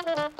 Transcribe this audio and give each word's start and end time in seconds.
Hello 0.00 0.30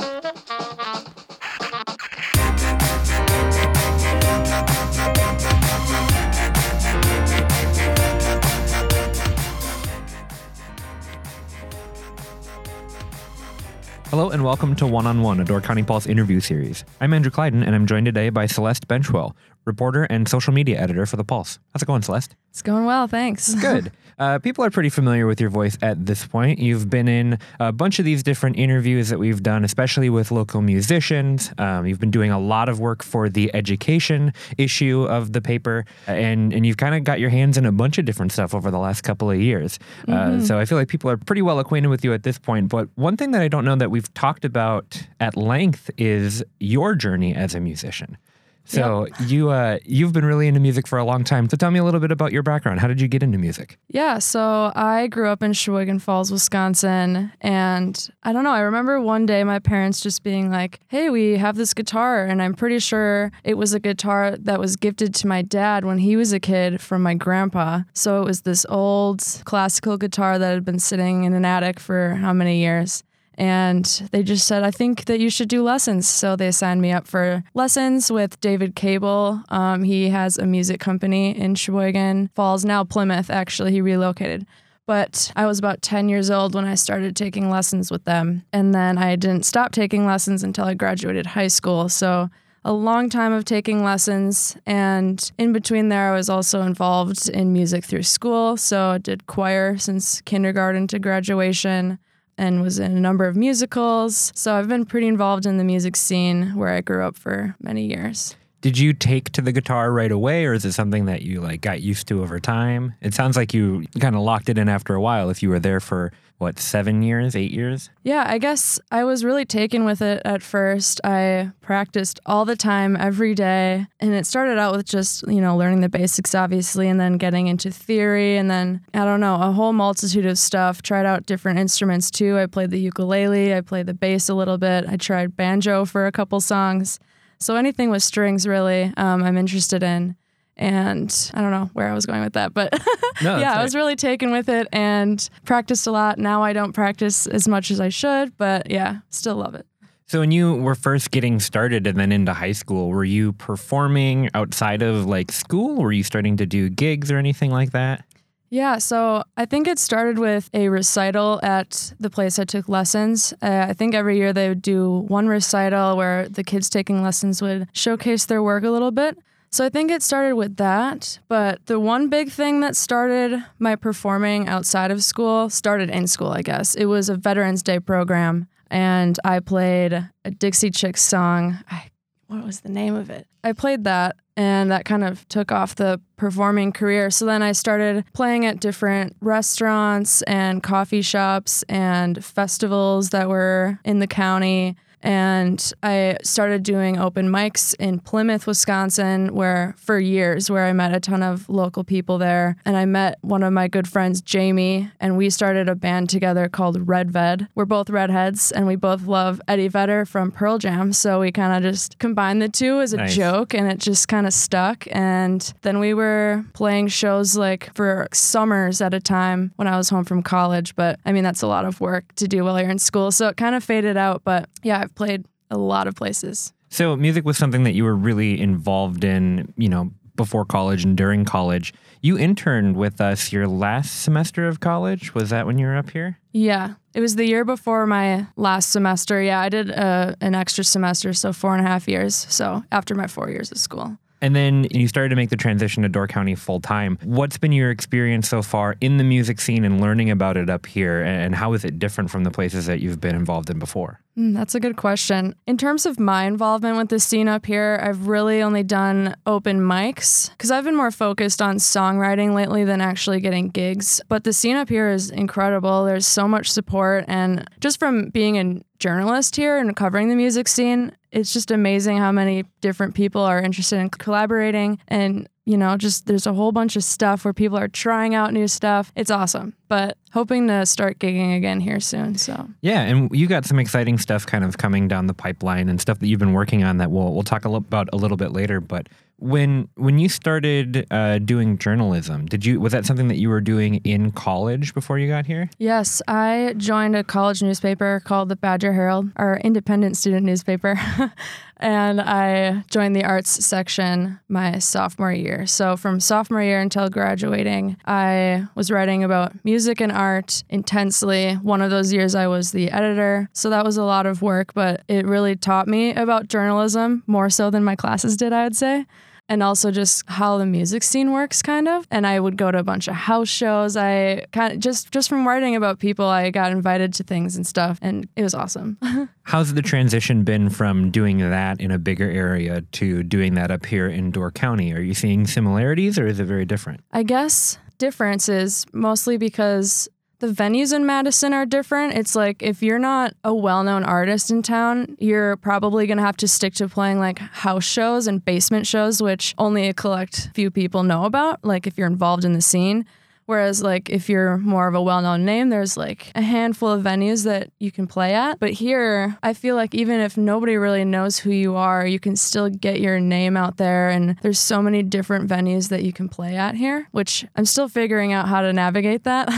and 14.31 14.43
welcome 14.43 14.75
to 14.77 14.87
One 14.87 15.07
on 15.07 15.21
One, 15.21 15.41
a 15.41 15.45
Door 15.45 15.61
County 15.61 15.83
Pulse 15.83 16.07
interview 16.07 16.41
series. 16.41 16.87
I'm 16.99 17.13
Andrew 17.13 17.31
Kleidon, 17.31 17.63
and 17.63 17.75
I'm 17.75 17.87
joined 17.87 18.07
today 18.07 18.31
by 18.31 18.47
Celeste 18.47 18.89
Benchwell, 18.89 19.37
reporter 19.65 20.05
and 20.05 20.29
social 20.29 20.53
media 20.53 20.79
editor 20.81 21.07
for 21.07 21.17
The 21.17 21.25
Pulse. 21.25 21.59
How's 21.75 21.83
it 21.83 21.87
going, 21.87 22.03
Celeste? 22.03 22.35
It's 22.51 22.63
going 22.63 22.85
well, 22.85 23.07
thanks. 23.07 23.55
Good. 23.61 23.93
Uh, 24.19 24.39
people 24.39 24.63
are 24.63 24.71
pretty 24.71 24.91
familiar 24.91 25.27
with 25.27 25.41
your 25.41 25.49
voice 25.49 25.79
at 25.81 26.05
this 26.05 26.27
point. 26.27 26.59
You've 26.59 26.91
been 26.91 27.09
in 27.09 27.39
a 27.59 27.73
bunch 27.73 27.99
of 27.99 28.05
these 28.05 28.23
different 28.23 28.59
interviews 28.59 29.09
that 29.09 29.19
we've 29.19 29.43
done, 29.43 29.65
especially 29.65 30.11
with 30.11 30.31
local 30.31 30.61
musicians. 30.61 31.53
Um, 31.57 31.87
you've 31.87 32.01
been 32.01 32.11
doing 32.11 32.31
a 32.31 32.39
lot 32.39 32.69
of 32.69 32.81
work 32.81 33.03
for 33.03 33.31
the 33.31 33.51
education 33.55 34.35
issue 34.59 35.05
of 35.05 35.33
the 35.33 35.41
paper, 35.41 35.87
and, 36.07 36.53
and 36.53 36.67
you've 36.67 36.77
kind 36.77 36.95
of 36.95 37.05
got 37.05 37.19
your 37.19 37.31
hands 37.31 37.57
in 37.57 37.65
a 37.65 37.73
bunch 37.73 37.97
of 37.97 38.05
different 38.05 38.31
stuff 38.33 38.55
over 38.55 38.71
the 38.71 38.79
last 38.79 39.03
couple 39.03 39.31
of 39.31 39.41
years. 39.41 39.79
Uh, 40.07 40.13
Mm-hmm. 40.13 40.45
so 40.45 40.59
I 40.59 40.67
feel 40.67 40.77
like 40.77 40.89
people 40.89 41.09
are 41.11 41.17
pretty 41.17 41.41
well 41.43 41.59
acquainted 41.59 41.89
with 41.89 42.05
you 42.05 42.13
at 42.13 42.23
this 42.25 42.39
point. 42.39 42.69
But 42.69 42.89
one 42.97 43.17
thing 43.17 43.31
that 43.31 43.41
I 43.41 43.49
don't 43.49 43.65
know 43.65 43.77
that 43.77 43.91
we've 43.91 44.13
talked 44.13 44.45
about 44.45 45.07
at 45.19 45.35
length 45.37 45.91
is 45.97 46.45
your 46.59 46.95
journey 46.95 47.35
as 47.35 47.55
a 47.55 47.61
musician. 47.61 48.19
So 48.65 49.09
you 49.27 49.51
uh, 49.51 49.79
you've 49.85 50.13
been 50.13 50.25
really 50.25 50.47
into 50.47 50.61
music 50.61 50.87
for 50.87 50.99
a 50.99 51.05
long 51.05 51.25
time. 51.25 51.49
So 51.49 51.57
tell 51.57 51.71
me 51.71 51.79
a 51.79 51.85
little 51.85 52.01
bit 52.01 52.13
about 52.13 52.33
your 52.33 52.43
background. 52.43 52.81
How 52.81 52.87
did 52.87 53.01
you 53.01 53.09
get 53.09 53.23
into 53.23 53.39
music? 53.39 53.79
Yeah, 53.89 54.19
so 54.19 54.73
I 54.77 55.09
grew 55.09 55.29
up 55.29 55.43
in 55.43 55.53
Sheboygan 55.53 55.99
Falls, 55.99 56.31
Wisconsin, 56.31 57.33
and 57.41 58.11
I 58.23 58.33
don't 58.33 58.45
know, 58.45 58.53
I 58.53 58.61
remember 58.61 59.01
one 59.01 59.27
day 59.27 59.43
my 59.45 59.59
parents 59.59 60.01
just 60.01 60.23
being 60.23 60.51
like, 60.51 60.81
"Hey, 60.89 61.11
we 61.11 61.37
have 61.37 61.57
this 61.57 61.75
guitar." 61.75 62.25
And 62.25 62.41
I'm 62.41 62.55
pretty 62.55 62.79
sure 62.79 63.33
it 63.45 63.55
was 63.55 63.75
a 63.75 63.81
guitar 63.81 64.37
that 64.39 64.61
was 64.61 64.77
gifted 64.77 65.15
to 65.17 65.27
my 65.27 65.43
dad 65.43 65.85
when 65.85 65.99
he 65.99 66.17
was 66.17 66.33
a 66.33 66.41
kid 66.41 66.81
from 66.81 67.03
my 67.03 67.15
grandpa. 67.15 67.81
So 67.95 68.23
it 68.23 68.25
was 68.25 68.43
this 68.43 68.65
old 68.69 69.23
classical 69.45 69.97
guitar 69.97 70.39
that 70.39 70.55
had 70.55 70.65
been 70.65 70.79
sitting 70.79 71.25
in 71.25 71.33
an 71.35 71.45
attic 71.45 71.81
for 71.81 72.15
how 72.15 72.33
many 72.33 72.61
years? 72.61 73.03
And 73.41 73.87
they 74.13 74.23
just 74.23 74.47
said, 74.47 74.65
I 74.65 74.71
think 74.71 75.07
that 75.07 75.19
you 75.19 75.31
should 75.31 75.49
do 75.49 75.63
lessons. 75.63 76.07
So 76.07 76.37
they 76.37 76.53
signed 76.53 76.83
me 76.83 76.93
up 76.93 77.07
for 77.07 77.43
lessons 77.55 78.13
with 78.13 78.39
David 78.43 78.77
Cable. 78.77 79.43
Um, 79.49 79.83
he 79.83 80.11
has 80.11 80.37
a 80.37 80.45
music 80.45 80.79
company 80.79 81.35
in 81.35 81.55
Sheboygan 81.55 82.29
Falls, 82.35 82.67
now 82.67 82.85
Plymouth, 82.85 83.31
actually. 83.31 83.73
He 83.73 83.81
relocated. 83.81 84.47
But 84.85 85.33
I 85.37 85.47
was 85.47 85.59
about 85.59 85.81
10 85.81 86.11
years 86.11 86.31
old 86.31 86.55
when 86.55 86.67
I 86.67 86.75
started 86.75 87.17
taking 87.17 87.49
lessons 87.49 87.91
with 87.91 88.05
them. 88.05 88.45
And 88.53 88.75
then 88.75 88.99
I 88.99 89.17
didn't 89.17 89.47
stop 89.47 89.73
taking 89.73 90.05
lessons 90.05 90.45
until 90.45 90.67
I 90.67 90.75
graduated 90.75 91.25
high 91.25 91.49
school. 91.49 91.89
So 91.89 92.29
a 92.63 92.75
long 92.75 93.09
time 93.09 93.33
of 93.33 93.47
taking 93.47 93.83
lessons. 93.83 94.55
And 94.67 95.33
in 95.39 95.55
between 95.55 95.89
there, 95.89 96.13
I 96.13 96.15
was 96.15 96.29
also 96.29 96.61
involved 96.61 97.27
in 97.31 97.55
music 97.55 97.87
through 97.87 98.03
school. 98.03 98.59
So 98.59 98.91
I 98.91 98.99
did 98.99 99.27
choir 99.27 99.79
since 99.79 100.21
kindergarten 100.21 100.87
to 100.89 100.99
graduation 100.99 101.99
and 102.41 102.63
was 102.63 102.79
in 102.79 102.97
a 102.97 103.01
number 103.01 103.27
of 103.27 103.37
musicals. 103.37 104.33
So 104.35 104.55
I've 104.55 104.67
been 104.67 104.87
pretty 104.87 105.07
involved 105.07 105.45
in 105.45 105.59
the 105.59 105.65
music 105.65 105.95
scene 105.95 106.57
where 106.57 106.71
I 106.71 106.81
grew 106.81 107.05
up 107.05 107.17
for 107.19 107.55
many 107.61 107.85
years. 107.85 108.35
Did 108.63 108.79
you 108.79 108.95
take 108.95 109.31
to 109.33 109.43
the 109.43 109.53
guitar 109.53 109.93
right 109.93 110.11
away, 110.11 110.47
or 110.47 110.55
is 110.55 110.65
it 110.65 110.73
something 110.73 111.05
that 111.05 111.21
you 111.23 111.41
like 111.41 111.61
got 111.61 111.83
used 111.83 112.09
to 112.09 112.23
over 112.23 112.41
time? 112.41 112.95
It 113.03 113.13
sounds 113.13 113.37
like 113.37 113.53
you 113.53 113.85
kind 114.01 114.15
of 114.15 114.23
locked 114.23 114.49
it 114.49 114.57
in 114.57 114.71
after 114.71 114.95
a 114.95 115.01
while. 115.01 115.29
If 115.29 115.43
you 115.43 115.51
were 115.51 115.61
there 115.61 115.81
for 115.81 116.13
what 116.41 116.59
seven 116.59 117.03
years, 117.03 117.37
eight 117.37 117.51
years? 117.51 117.91
Yeah, 118.03 118.25
I 118.27 118.39
guess 118.39 118.81
I 118.91 119.05
was 119.05 119.25
really 119.25 119.45
taken 119.45 119.85
with 119.85 120.01
it 120.01 120.23
at 120.25 120.43
first. 120.43 120.99
I 121.05 121.51
practiced 121.61 122.19
all 122.25 122.47
the 122.47 122.57
time, 122.57 122.97
every 122.97 123.35
day. 123.35 123.87
And 124.01 124.15
it 124.15 124.25
started 124.25 124.59
out 124.59 124.75
with 124.75 124.87
just, 124.87 125.23
you 125.29 125.43
know, 125.43 125.55
learning 125.55 125.83
the 125.83 125.91
basics, 125.91 126.35
obviously, 126.35 126.89
and 126.89 126.99
then 126.99 127.19
getting 127.19 127.47
into 127.47 127.71
theory. 127.71 128.39
And 128.39 128.51
then, 128.51 128.81
I 128.95 129.05
don't 129.05 129.21
know, 129.21 129.35
a 129.35 129.53
whole 129.53 129.75
multitude 129.75 130.25
of 130.25 130.39
stuff. 130.39 130.81
Tried 130.81 131.05
out 131.05 131.27
different 131.27 131.59
instruments 131.59 132.11
too. 132.11 132.39
I 132.39 132.47
played 132.47 132.71
the 132.71 132.81
ukulele, 132.81 133.55
I 133.55 133.61
played 133.61 133.85
the 133.85 133.95
bass 133.95 134.31
a 134.31 134.35
little 134.35 134.57
bit. 134.57 134.87
I 134.89 134.97
tried 134.97 135.37
banjo 135.37 135.85
for 135.85 136.07
a 136.07 136.13
couple 136.13 136.41
songs. 136.41 136.99
So 137.39 137.57
anything 137.57 137.91
with 137.91 138.03
strings, 138.03 138.47
really, 138.47 138.95
um, 138.97 139.23
I'm 139.23 139.37
interested 139.37 139.83
in. 139.83 140.17
And 140.61 141.31
I 141.33 141.41
don't 141.41 141.51
know 141.51 141.71
where 141.73 141.89
I 141.89 141.95
was 141.95 142.05
going 142.05 142.21
with 142.21 142.35
that, 142.35 142.53
but 142.53 142.79
No, 143.23 143.39
yeah, 143.39 143.59
I 143.59 143.63
was 143.63 143.75
really 143.75 143.97
taken 143.97 144.31
with 144.31 144.49
it 144.49 144.69
and 144.73 145.29
practiced 145.45 145.87
a 145.87 145.91
lot. 145.91 146.19
Now 146.19 146.43
I 146.43 146.53
don't 146.53 146.73
practice 146.73 147.27
as 147.27 147.49
much 147.49 147.71
as 147.71 147.81
I 147.81 147.89
should, 147.89 148.37
but 148.37 148.71
yeah, 148.71 148.99
still 149.09 149.37
love 149.37 149.55
it. 149.55 149.67
So 150.07 150.21
when 150.21 150.33
you 150.33 150.57
were 150.57 150.75
first 150.75 151.13
getting 151.13 151.41
started 151.41 151.87
and 151.87 151.99
then 151.99 152.13
into 152.13 152.35
high 152.35 152.53
school, 152.53 152.89
were 152.89 153.05
you 153.05 153.33
performing 153.33 154.29
outside 154.35 154.83
of 154.83 155.07
like 155.07 155.33
school? 155.33 155.77
Were 155.77 155.93
you 155.93 156.03
starting 156.03 156.37
to 156.39 156.47
do 156.47 156.69
gigs 156.69 157.11
or 157.11 157.17
anything 157.17 157.51
like 157.51 157.71
that? 157.73 158.05
Yeah, 158.51 158.79
so 158.79 159.23
I 159.37 159.47
think 159.47 159.69
it 159.69 159.79
started 159.79 160.19
with 160.19 160.51
a 160.53 160.69
recital 160.69 161.39
at 161.45 161.95
the 162.01 162.11
place 162.11 162.39
I 162.39 162.45
took 162.45 162.69
lessons. 162.69 163.33
Uh, 163.41 163.67
I 163.69 163.73
think 163.73 163.95
every 163.95 164.17
year 164.17 164.33
they 164.33 164.49
would 164.49 164.61
do 164.61 165.05
one 165.07 165.29
recital 165.29 165.97
where 165.97 166.29
the 166.29 166.43
kids 166.43 166.69
taking 166.69 167.01
lessons 167.01 167.41
would 167.41 167.69
showcase 167.73 168.27
their 168.27 168.43
work 168.43 168.65
a 168.65 168.71
little 168.71 168.91
bit. 168.91 169.17
So 169.53 169.65
I 169.65 169.69
think 169.69 169.91
it 169.91 170.03
started 170.03 170.37
with 170.37 170.57
that. 170.57 171.19
But 171.29 171.67
the 171.67 171.81
one 171.81 172.09
big 172.09 172.31
thing 172.31 172.61
that 172.61 172.77
started 172.77 173.45
my 173.59 173.75
performing 173.75 174.49
outside 174.49 174.91
of 174.91 175.03
school 175.03 175.51
started 175.51 175.91
in 175.91 176.07
school, 176.07 176.31
I 176.31 176.43
guess. 176.43 176.75
It 176.75 176.87
was 176.87 177.09
a 177.09 177.17
Veterans 177.17 177.63
Day 177.63 177.81
program, 177.81 178.47
and 178.71 179.19
I 179.25 179.41
played 179.41 179.93
a 180.25 180.31
Dixie 180.31 180.71
Chicks 180.71 181.03
song. 181.03 181.59
I, 181.69 181.91
what 182.29 182.45
was 182.45 182.61
the 182.61 182.69
name 182.69 182.95
of 182.95 183.11
it? 183.11 183.27
I 183.43 183.53
played 183.53 183.83
that, 183.85 184.17
and 184.37 184.71
that 184.71 184.85
kind 184.85 185.03
of 185.03 185.27
took 185.29 185.51
off 185.51 185.75
the 185.75 186.01
performing 186.17 186.71
career. 186.73 187.11
So 187.11 187.27
then 187.27 187.43
I 187.43 187.51
started 187.51 188.05
playing 188.13 188.47
at 188.47 188.61
different 188.61 189.17
restaurants 189.21 190.23
and 190.23 190.63
coffee 190.63 191.03
shops 191.03 191.65
and 191.69 192.25
festivals 192.25 193.11
that 193.11 193.29
were 193.29 193.81
in 193.85 193.99
the 193.99 194.07
county. 194.07 194.77
And 195.03 195.73
I 195.83 196.19
started 196.23 196.63
doing 196.63 196.99
open 196.99 197.29
mics 197.31 197.75
in 197.79 198.01
Plymouth, 198.01 198.47
Wisconsin, 198.47 199.35
where 199.35 199.75
for 199.79 199.99
years, 199.99 200.51
where 200.51 200.67
I 200.67 200.73
met 200.73 200.95
a 200.95 201.01
ton 201.01 201.23
of 201.23 201.49
local 201.49 201.85
people 201.85 202.19
there. 202.19 202.57
And 202.65 202.77
I 202.77 202.85
met 202.85 203.19
one 203.23 203.43
of 203.43 203.53
my 203.53 203.67
good 203.69 203.89
friends, 203.89 204.21
Jamie, 204.21 204.91
and 205.01 205.17
we 205.17 205.31
started 205.31 205.69
a 205.69 205.75
band 205.75 206.11
together 206.11 206.49
called 206.49 206.87
Red 206.89 207.11
Ved. 207.11 207.49
We're 207.55 207.65
both 207.65 207.89
redheads, 207.91 208.53
and 208.53 208.67
we 208.67 208.77
both 208.77 209.03
love 209.07 209.41
Eddie 209.49 209.69
Vedder 209.69 210.05
from 210.05 210.31
Pearl 210.31 210.59
Jam. 210.59 210.93
So 210.93 211.21
we 211.21 211.33
kind 211.33 211.53
of 211.57 211.63
just 211.71 211.99
combined 211.99 212.43
the 212.43 212.49
two 212.49 212.81
as 212.81 212.93
a 212.93 212.99
Nice. 212.99 213.17
joke, 213.17 213.55
and 213.55 213.71
it 213.71 213.79
just 213.79 214.09
kind 214.09 214.27
of 214.27 214.33
stuck. 214.35 214.87
And 214.91 215.53
then 215.63 215.79
we 215.79 215.95
were 215.95 216.45
playing 216.53 216.89
shows 216.89 217.37
like 217.37 217.75
for 217.75 218.07
summers 218.13 218.81
at 218.81 218.93
a 218.93 219.01
time 219.01 219.53
when 219.57 219.67
I 219.67 219.77
was 219.77 219.89
home 219.89 220.05
from 220.05 220.23
college. 220.23 220.77
But 220.77 221.01
I 221.07 221.13
mean, 221.13 221.25
that's 221.25 221.43
a 221.43 221.47
lot 221.47 221.65
of 221.65 221.81
work 221.81 222.15
to 222.17 222.29
do 222.29 222.45
while 222.45 222.61
you're 222.61 222.71
in 222.71 222.79
school. 222.79 223.11
So 223.11 223.29
it 223.29 223.37
kind 223.37 223.55
of 223.55 223.65
faded 223.65 223.97
out. 223.97 224.23
But 224.25 224.49
yeah, 224.63 224.85
I've 224.91 224.95
played 224.97 225.25
a 225.51 225.59
lot 225.59 225.87
of 225.87 225.95
places. 225.95 226.53
So 226.69 226.97
music 226.97 227.25
was 227.25 227.37
something 227.37 227.65
that 227.65 227.75
you 227.75 227.85
were 227.85 227.97
really 227.97 228.41
involved 228.41 229.05
in, 229.05 229.53
you 229.57 229.69
know, 229.69 229.91
before 230.17 230.45
college 230.45 230.85
and 230.85 230.97
during 230.97 231.25
college. 231.25 231.73
You 232.03 232.19
interned 232.19 232.77
with 232.77 233.01
us 233.01 233.33
your 233.33 233.47
last 233.47 234.03
semester 234.03 234.47
of 234.47 234.61
college. 234.61 235.15
Was 235.15 235.31
that 235.31 235.47
when 235.47 235.59
you 235.59 235.67
were 235.67 235.77
up 235.77 235.91
here? 235.91 236.19
Yeah, 236.33 236.75
it 236.95 237.01
was 237.01 237.17
the 237.17 237.27
year 237.27 237.45
before 237.45 237.87
my 237.87 238.27
last 238.37 238.71
semester. 238.71 239.23
Yeah, 239.23 239.41
I 239.41 239.49
did 239.49 239.71
uh, 239.71 240.15
an 240.21 240.35
extra 240.35 240.65
semester, 240.65 241.13
so 241.13 241.33
four 241.33 241.57
and 241.57 241.65
a 241.65 241.69
half 241.69 241.89
years. 241.89 242.27
So 242.29 242.65
after 242.71 242.95
my 242.95 243.07
four 243.07 243.31
years 243.31 243.51
of 243.51 243.59
school. 243.59 243.97
And 244.23 244.37
then 244.37 244.67
you 244.71 244.89
started 244.89 245.09
to 245.11 245.17
make 245.17 245.31
the 245.31 245.37
transition 245.37 245.83
to 245.83 245.89
Door 245.89 246.09
County 246.09 246.35
full 246.35 246.61
time. 246.61 246.99
What's 247.03 247.39
been 247.39 247.53
your 247.53 247.71
experience 247.71 248.29
so 248.29 248.43
far 248.43 248.77
in 248.81 248.99
the 248.99 249.05
music 249.05 249.41
scene 249.41 249.65
and 249.65 249.81
learning 249.81 250.11
about 250.11 250.37
it 250.37 250.51
up 250.51 250.67
here? 250.67 251.03
And 251.03 251.35
how 251.35 251.53
is 251.55 251.65
it 251.65 251.79
different 251.79 252.11
from 252.11 252.25
the 252.25 252.31
places 252.31 252.67
that 252.67 252.81
you've 252.81 253.01
been 253.01 253.17
involved 253.17 253.51
in 253.51 253.59
before? 253.59 254.01
Mm, 254.19 254.35
that's 254.35 254.55
a 254.55 254.61
good 254.61 254.77
question. 254.77 255.35
In 255.47 255.57
terms 255.57 255.87
of 255.87 255.99
my 255.99 256.25
involvement 256.25 256.77
with 256.77 256.89
the 256.89 256.99
scene 256.99 257.29
up 257.29 257.47
here, 257.47 257.81
I've 257.83 258.09
really 258.09 258.43
only 258.43 258.63
done 258.63 259.15
open 259.25 259.61
mics 259.61 260.31
because 260.31 260.51
I've 260.51 260.65
been 260.65 260.77
more 260.77 260.91
focused 260.91 261.41
on 261.41 261.57
songwriting 261.57 262.35
lately 262.35 262.65
than 262.65 262.81
actually 262.81 263.21
getting 263.21 263.49
gigs. 263.49 264.01
But 264.09 264.25
the 264.25 264.33
scene 264.33 264.57
up 264.57 264.69
here 264.69 264.91
is 264.91 265.11
incredible. 265.11 265.85
There's 265.85 266.07
so 266.07 266.29
much 266.29 266.51
support. 266.51 267.05
And 267.09 267.49
just 267.61 267.79
from 267.79 268.11
being 268.11 268.37
a 268.37 268.61
journalist 268.79 269.37
here 269.37 269.59
and 269.59 269.77
covering 269.77 270.09
the 270.09 270.17
music 270.17 270.49
scene, 270.49 270.93
it's 271.13 271.33
just 271.33 271.51
amazing 271.51 271.99
how 271.99 272.13
many 272.13 272.45
different 272.61 272.95
people 272.95 273.23
are 273.23 273.41
interested 273.41 273.79
in 273.79 273.91
collaborating. 273.91 274.79
And 274.89 275.29
you 275.47 275.57
know 275.57 275.77
just 275.77 276.07
there's 276.07 276.27
a 276.27 276.33
whole 276.33 276.53
bunch 276.53 276.77
of 276.77 276.85
stuff 276.85 277.25
where 277.25 277.35
people 277.35 277.59
are 277.59 277.69
trying 277.69 278.15
out 278.15 278.33
new 278.33 278.47
stuff. 278.47 278.93
It's 278.95 279.11
awesome. 279.11 279.55
But 279.69 279.97
hoping 280.13 280.47
to 280.49 280.65
start 280.67 280.99
gigging 280.99 281.37
again 281.37 281.61
here 281.61 281.81
soon 281.81 282.17
so. 282.17 282.49
Yeah 282.61 282.83
and 282.83 283.11
you 283.13 283.27
got 283.27 283.45
some 283.45 283.59
exciting 283.59 283.99
stuff 283.99 284.27
kind 284.27 284.45
of 284.45 284.59
coming 284.59 284.87
down 284.87 285.07
the 285.07 285.15
pipeline 285.15 285.69
and 285.69 285.81
stuff 285.81 285.99
that 285.99 286.07
you've 286.07 286.21
been 286.21 286.33
working 286.33 286.63
on 286.63 286.79
that 286.79 286.91
we'll, 286.91 287.13
we'll 287.13 287.23
talk 287.23 287.45
about 287.45 287.89
a 287.93 287.97
little 287.97 288.17
bit 288.17 288.33
later 288.33 288.61
but 288.61 288.89
when 289.21 289.69
when 289.77 289.99
you 289.99 290.09
started 290.09 290.87
uh, 290.91 291.19
doing 291.19 291.59
journalism, 291.59 292.27
did 292.27 292.45
you 292.45 292.59
was 292.59 292.73
that 292.73 292.87
something 292.87 293.09
that 293.09 293.19
you 293.19 293.29
were 293.29 293.41
doing 293.41 293.77
in 293.77 294.11
college 294.13 294.75
before 294.75 294.99
you 294.99 295.09
got 295.09 295.27
here? 295.27 295.51
Yes, 295.59 296.01
I 296.09 296.55
joined 296.57 296.97
a 296.97 297.05
college 297.05 297.43
newspaper 297.43 298.01
called 298.05 298.31
the 298.31 298.37
Badger 298.37 298.73
Herald, 298.73 299.11
our 299.17 299.39
independent 299.39 299.97
student 299.97 300.25
newspaper, 300.25 300.81
and 301.59 302.01
I 302.01 302.65
joined 302.71 302.97
the 302.97 303.05
arts 303.05 303.45
section 303.45 304.19
my 304.29 304.59
sophomore 304.59 305.13
year. 305.13 305.47
So 305.47 305.77
from 305.77 306.01
sophomore 306.01 306.43
year 306.43 306.61
until 306.61 306.89
graduating, 306.89 307.77
I 307.85 308.47
was 308.55 308.71
writing 308.71 309.05
about 309.05 309.33
music 309.45 309.81
and 309.81 309.93
art 309.93 310.45
intensely. 310.49 311.35
One 311.35 311.61
of 311.61 311.71
those 311.71 311.93
years 311.93 312.15
I 312.15 312.27
was 312.27 312.53
the 312.53 312.71
editor, 312.71 313.29
so 313.35 313.51
that 313.51 313.65
was 313.65 313.77
a 313.77 313.85
lot 313.85 314.07
of 314.07 314.23
work, 314.23 314.55
but 314.55 314.83
it 314.89 315.07
really 315.07 315.37
taught 315.37 315.69
me 315.69 315.93
about 315.93 316.29
journalism 316.29 317.03
more 317.07 317.29
so 317.29 317.51
than 317.51 317.63
my 317.65 317.77
classes 317.77 318.17
did, 318.17 318.33
I 318.33 318.45
would 318.45 318.57
say 318.57 318.87
and 319.31 319.43
also 319.43 319.71
just 319.71 320.03
how 320.09 320.37
the 320.37 320.45
music 320.45 320.83
scene 320.83 321.13
works 321.13 321.41
kind 321.41 321.69
of. 321.69 321.87
And 321.91 322.07
i 322.07 322.21
would 322.21 322.37
go 322.37 322.51
to 322.51 322.59
a 322.59 322.63
bunch 322.63 322.89
of 322.89 322.95
house 322.95 323.29
shows. 323.29 323.77
I 323.77 324.27
kind 324.33 324.53
of 324.53 324.59
just 324.59 324.91
just 324.91 325.09
from 325.09 325.27
writing 325.27 325.57
about 325.57 325.79
people 325.79 326.05
i 326.05 326.31
got 326.31 326.53
invited 326.53 326.93
to 326.95 327.05
things 327.05 327.37
and 327.37 327.47
stuff 327.47 327.79
and 327.81 328.09
it 328.17 328.23
was 328.23 328.35
awesome. 328.35 328.77
How's 329.23 329.55
the 329.55 329.63
transition 329.63 330.25
been 330.25 330.51
from 330.51 330.91
doing 330.91 331.19
that 331.19 331.61
in 331.61 331.71
a 331.71 331.79
bigger 331.79 332.11
area 332.11 332.63
to 332.73 333.03
doing 333.05 333.35
that 333.35 333.51
up 333.51 333.65
here 333.65 333.89
in 333.89 334.11
door 334.11 334.33
county? 334.33 334.75
Are 334.75 334.81
you 334.81 334.95
seeing 334.95 335.27
similarities 335.27 335.99
or 335.99 336.07
is 336.07 336.19
it 336.19 336.25
very 336.25 336.45
different? 336.45 336.81
I 336.93 337.05
guess 337.05 337.59
difference 337.79 338.29
is 338.29 338.67
mostly 338.73 339.17
because 339.17 339.89
the 340.21 340.29
venues 340.29 340.73
in 340.75 340.87
Madison 340.87 341.33
are 341.33 341.47
different. 341.47 341.95
It's 341.95 342.15
like 342.15 342.43
if 342.43 342.63
you're 342.63 342.79
not 342.79 343.15
a 343.25 343.35
well 343.35 343.65
known 343.65 343.83
artist 343.85 344.31
in 344.31 344.43
town, 344.43 344.97
you're 345.01 345.37
probably 345.39 345.87
going 345.87 345.97
to 345.97 346.05
have 346.05 346.17
to 346.19 346.29
stick 346.29 346.55
to 346.55 346.69
playing 346.69 346.99
like 346.99 347.19
house 347.19 347.65
shows 347.65 348.07
and 348.07 348.25
basement 348.25 348.67
shows, 348.67 349.03
which 349.03 349.35
only 349.39 349.69
a 349.69 349.75
collect 349.75 350.31
few 350.35 350.51
people 350.51 350.83
know 350.83 351.05
about, 351.05 351.45
like 351.45 351.67
if 351.67 351.77
you're 351.77 351.87
involved 351.87 352.25
in 352.25 352.35
the 352.35 352.43
scene. 352.43 352.87
Whereas, 353.31 353.63
like, 353.63 353.89
if 353.89 354.09
you're 354.09 354.39
more 354.39 354.67
of 354.67 354.75
a 354.75 354.83
well 354.83 355.01
known 355.03 355.25
name, 355.25 355.51
there's 355.51 355.77
like 355.77 356.11
a 356.17 356.21
handful 356.21 356.69
of 356.69 356.83
venues 356.83 357.23
that 357.27 357.53
you 357.61 357.71
can 357.71 357.87
play 357.87 358.13
at. 358.13 358.41
But 358.41 358.51
here, 358.51 359.17
I 359.23 359.35
feel 359.35 359.55
like 359.55 359.73
even 359.73 360.01
if 360.01 360.17
nobody 360.17 360.57
really 360.57 360.85
knows 360.85 361.17
who 361.17 361.31
you 361.31 361.55
are, 361.55 361.87
you 361.87 362.01
can 362.01 362.17
still 362.17 362.51
get 362.51 362.81
your 362.81 362.99
name 362.99 363.37
out 363.37 363.57
there. 363.57 363.89
And 363.89 364.19
there's 364.23 364.41
so 364.41 364.61
many 364.61 364.83
different 364.83 365.31
venues 365.31 365.69
that 365.69 365.85
you 365.85 365.93
can 365.93 366.09
play 366.09 366.35
at 366.37 366.57
here, 366.57 366.89
which 366.91 367.25
I'm 367.37 367.45
still 367.45 367.69
figuring 367.69 368.13
out 368.13 368.27
how 368.27 368.41
to 368.43 368.53
navigate 368.53 369.05
that. 369.05 369.29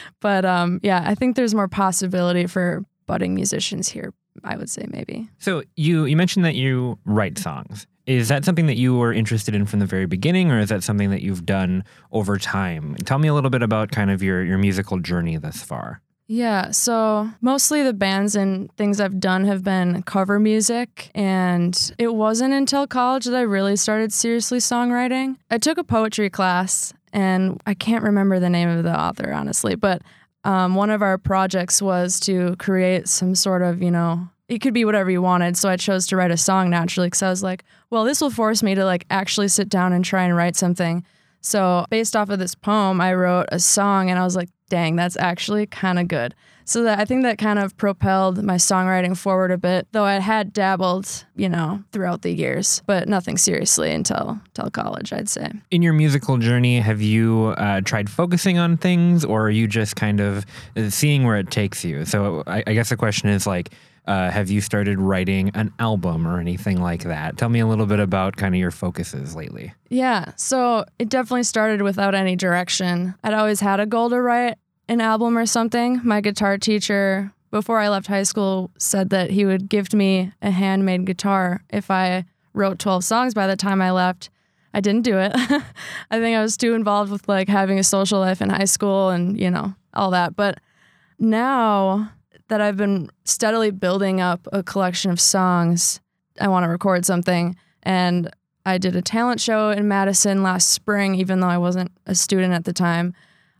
but 0.20 0.44
um, 0.44 0.78
yeah, 0.82 1.02
I 1.06 1.14
think 1.14 1.34
there's 1.34 1.54
more 1.54 1.66
possibility 1.66 2.46
for 2.46 2.84
budding 3.06 3.34
musicians 3.34 3.88
here 3.88 4.12
I 4.44 4.56
would 4.56 4.70
say 4.70 4.86
maybe. 4.88 5.28
So 5.38 5.62
you 5.76 6.04
you 6.04 6.16
mentioned 6.16 6.44
that 6.44 6.54
you 6.54 6.98
write 7.04 7.38
songs. 7.38 7.86
Is 8.06 8.28
that 8.28 8.44
something 8.44 8.66
that 8.66 8.76
you 8.76 8.96
were 8.96 9.12
interested 9.12 9.54
in 9.54 9.66
from 9.66 9.78
the 9.78 9.86
very 9.86 10.06
beginning, 10.06 10.50
or 10.50 10.58
is 10.58 10.70
that 10.70 10.82
something 10.82 11.10
that 11.10 11.22
you've 11.22 11.46
done 11.46 11.84
over 12.10 12.38
time? 12.38 12.96
Tell 13.04 13.18
me 13.18 13.28
a 13.28 13.34
little 13.34 13.50
bit 13.50 13.62
about 13.62 13.90
kind 13.90 14.10
of 14.10 14.22
your 14.22 14.42
your 14.42 14.58
musical 14.58 14.98
journey 14.98 15.36
thus 15.36 15.62
far. 15.62 16.02
Yeah, 16.32 16.70
so 16.70 17.28
mostly 17.40 17.82
the 17.82 17.92
bands 17.92 18.36
and 18.36 18.72
things 18.76 19.00
I've 19.00 19.18
done 19.18 19.46
have 19.46 19.64
been 19.64 20.04
cover 20.04 20.38
music, 20.38 21.10
and 21.12 21.92
it 21.98 22.14
wasn't 22.14 22.54
until 22.54 22.86
college 22.86 23.24
that 23.24 23.34
I 23.34 23.40
really 23.40 23.74
started 23.74 24.12
seriously 24.12 24.58
songwriting. 24.58 25.38
I 25.50 25.58
took 25.58 25.76
a 25.76 25.82
poetry 25.82 26.30
class, 26.30 26.94
and 27.12 27.60
I 27.66 27.74
can't 27.74 28.04
remember 28.04 28.38
the 28.38 28.48
name 28.48 28.68
of 28.68 28.84
the 28.84 28.96
author, 28.96 29.32
honestly, 29.32 29.74
but 29.74 30.02
um, 30.44 30.74
one 30.74 30.90
of 30.90 31.02
our 31.02 31.18
projects 31.18 31.82
was 31.82 32.18
to 32.20 32.56
create 32.56 33.08
some 33.08 33.34
sort 33.34 33.62
of, 33.62 33.82
you 33.82 33.90
know, 33.90 34.28
it 34.48 34.60
could 34.60 34.74
be 34.74 34.84
whatever 34.84 35.10
you 35.10 35.22
wanted. 35.22 35.56
So 35.56 35.68
I 35.68 35.76
chose 35.76 36.06
to 36.08 36.16
write 36.16 36.30
a 36.30 36.36
song 36.36 36.70
naturally 36.70 37.06
because 37.06 37.22
I 37.22 37.30
was 37.30 37.42
like, 37.42 37.64
well, 37.90 38.04
this 38.04 38.20
will 38.20 38.30
force 38.30 38.62
me 38.62 38.74
to 38.74 38.84
like 38.84 39.06
actually 39.10 39.48
sit 39.48 39.68
down 39.68 39.92
and 39.92 40.04
try 40.04 40.24
and 40.24 40.34
write 40.34 40.56
something. 40.56 41.04
So 41.40 41.86
based 41.90 42.16
off 42.16 42.30
of 42.30 42.38
this 42.38 42.54
poem, 42.54 43.00
I 43.00 43.14
wrote 43.14 43.46
a 43.50 43.60
song 43.60 44.10
and 44.10 44.18
I 44.18 44.24
was 44.24 44.36
like, 44.36 44.48
dang, 44.68 44.96
that's 44.96 45.16
actually 45.16 45.66
kind 45.66 45.98
of 45.98 46.08
good. 46.08 46.34
So 46.70 46.84
that 46.84 47.00
I 47.00 47.04
think 47.04 47.24
that 47.24 47.36
kind 47.36 47.58
of 47.58 47.76
propelled 47.76 48.44
my 48.44 48.54
songwriting 48.54 49.16
forward 49.16 49.50
a 49.50 49.58
bit, 49.58 49.88
though 49.90 50.04
I 50.04 50.20
had 50.20 50.52
dabbled, 50.52 51.24
you 51.34 51.48
know, 51.48 51.82
throughout 51.90 52.22
the 52.22 52.30
years, 52.30 52.80
but 52.86 53.08
nothing 53.08 53.38
seriously 53.38 53.90
until 53.90 54.40
until 54.46 54.70
college, 54.70 55.12
I'd 55.12 55.28
say. 55.28 55.50
In 55.72 55.82
your 55.82 55.94
musical 55.94 56.38
journey, 56.38 56.78
have 56.78 57.02
you 57.02 57.54
uh, 57.58 57.80
tried 57.80 58.08
focusing 58.08 58.58
on 58.58 58.76
things, 58.76 59.24
or 59.24 59.46
are 59.46 59.50
you 59.50 59.66
just 59.66 59.96
kind 59.96 60.20
of 60.20 60.46
uh, 60.76 60.90
seeing 60.90 61.24
where 61.24 61.38
it 61.38 61.50
takes 61.50 61.84
you? 61.84 62.04
So 62.04 62.44
I, 62.46 62.62
I 62.64 62.72
guess 62.72 62.90
the 62.90 62.96
question 62.96 63.30
is 63.30 63.48
like, 63.48 63.72
uh, 64.06 64.30
have 64.30 64.48
you 64.48 64.60
started 64.60 65.00
writing 65.00 65.50
an 65.54 65.72
album 65.80 66.24
or 66.24 66.38
anything 66.38 66.80
like 66.80 67.02
that? 67.02 67.36
Tell 67.36 67.48
me 67.48 67.58
a 67.58 67.66
little 67.66 67.86
bit 67.86 67.98
about 67.98 68.36
kind 68.36 68.54
of 68.54 68.60
your 68.60 68.70
focuses 68.70 69.34
lately. 69.34 69.74
Yeah, 69.88 70.34
so 70.36 70.84
it 71.00 71.08
definitely 71.08 71.42
started 71.42 71.82
without 71.82 72.14
any 72.14 72.36
direction. 72.36 73.16
I'd 73.24 73.34
always 73.34 73.58
had 73.58 73.80
a 73.80 73.86
goal 73.86 74.10
to 74.10 74.22
write 74.22 74.56
an 74.90 75.00
album 75.00 75.38
or 75.38 75.46
something. 75.46 76.00
My 76.02 76.20
guitar 76.20 76.58
teacher, 76.58 77.32
before 77.52 77.78
I 77.78 77.88
left 77.88 78.08
high 78.08 78.24
school, 78.24 78.72
said 78.76 79.10
that 79.10 79.30
he 79.30 79.46
would 79.46 79.68
gift 79.68 79.94
me 79.94 80.32
a 80.42 80.50
handmade 80.50 81.04
guitar 81.04 81.62
if 81.70 81.92
I 81.92 82.24
wrote 82.54 82.80
12 82.80 83.04
songs 83.04 83.32
by 83.32 83.46
the 83.46 83.54
time 83.54 83.80
I 83.80 83.92
left. 83.92 84.30
I 84.74 84.80
didn't 84.80 85.02
do 85.02 85.16
it. 85.16 85.32
I 86.10 86.18
think 86.18 86.36
I 86.36 86.42
was 86.42 86.56
too 86.56 86.74
involved 86.74 87.12
with 87.12 87.28
like 87.28 87.48
having 87.48 87.78
a 87.78 87.84
social 87.84 88.18
life 88.18 88.42
in 88.42 88.50
high 88.50 88.64
school 88.64 89.10
and, 89.10 89.40
you 89.40 89.48
know, 89.48 89.74
all 89.94 90.10
that. 90.10 90.34
But 90.34 90.58
now 91.20 92.10
that 92.48 92.60
I've 92.60 92.76
been 92.76 93.10
steadily 93.24 93.70
building 93.70 94.20
up 94.20 94.48
a 94.52 94.64
collection 94.64 95.12
of 95.12 95.20
songs, 95.20 96.00
I 96.40 96.48
want 96.48 96.64
to 96.64 96.68
record 96.68 97.06
something. 97.06 97.54
And 97.84 98.28
I 98.66 98.78
did 98.78 98.96
a 98.96 99.02
talent 99.02 99.40
show 99.40 99.70
in 99.70 99.86
Madison 99.86 100.42
last 100.42 100.70
spring, 100.70 101.14
even 101.14 101.38
though 101.38 101.48
I 101.48 101.58
wasn't 101.58 101.92
a 102.06 102.16
student 102.16 102.54
at 102.54 102.64
the 102.64 102.72
time. 102.72 103.14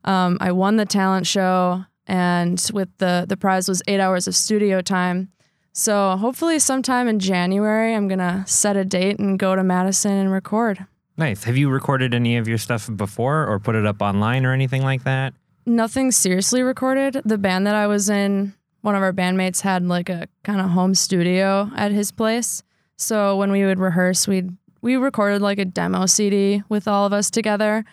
Um, 0.05 0.39
I 0.41 0.53
won 0.53 0.77
the 0.77 0.87
talent 0.87 1.27
show, 1.27 1.85
and 2.07 2.71
with 2.73 2.89
the 2.99 3.25
the 3.29 3.37
prize 3.37 3.69
was 3.69 3.83
eight 3.87 4.01
hours 4.01 4.27
of 4.27 4.35
studio 4.35 4.81
time. 4.81 5.31
So 5.73 6.17
hopefully, 6.17 6.59
sometime 6.59 7.07
in 7.09 7.19
January, 7.19 7.95
I'm 7.95 8.09
gonna 8.09 8.45
set 8.47 8.77
a 8.77 8.85
date 8.85 9.19
and 9.19 9.39
go 9.39 9.55
to 9.55 9.63
Madison 9.63 10.13
and 10.13 10.33
record. 10.33 10.85
Nice. 11.17 11.45
Have 11.45 11.57
you 11.57 11.69
recorded 11.69 12.15
any 12.15 12.37
of 12.39 12.49
your 12.49 12.59
stuff 12.59 12.89
before, 12.97 13.47
or 13.47 13.59
put 13.59 13.75
it 13.75 13.87
up 13.87 14.01
online, 14.01 14.47
or 14.47 14.53
anything 14.53 14.83
like 14.83 15.05
that? 15.05 15.35
Nothing 15.67 16.11
seriously 16.11 16.63
recorded. 16.63 17.21
The 17.25 17.39
band 17.39 17.67
that 17.67 17.75
I 17.75 17.87
was 17.87 18.09
in, 18.09 18.55
one 18.81 18.95
of 18.95 19.03
our 19.03 19.13
bandmates 19.13 19.61
had 19.61 19.85
like 19.87 20.09
a 20.09 20.27
kind 20.43 20.61
of 20.61 20.71
home 20.71 20.95
studio 20.95 21.71
at 21.77 21.93
his 21.93 22.11
place. 22.11 22.63
So 22.97 23.37
when 23.37 23.53
we 23.53 23.65
would 23.65 23.79
rehearse, 23.79 24.27
we'd 24.27 24.51
we 24.83 24.97
recorded 24.97 25.43
like 25.43 25.59
a 25.59 25.65
demo 25.65 26.07
CD 26.07 26.63
with 26.69 26.89
all 26.89 27.07
of 27.07 27.13
us 27.13 27.31
together. 27.31 27.85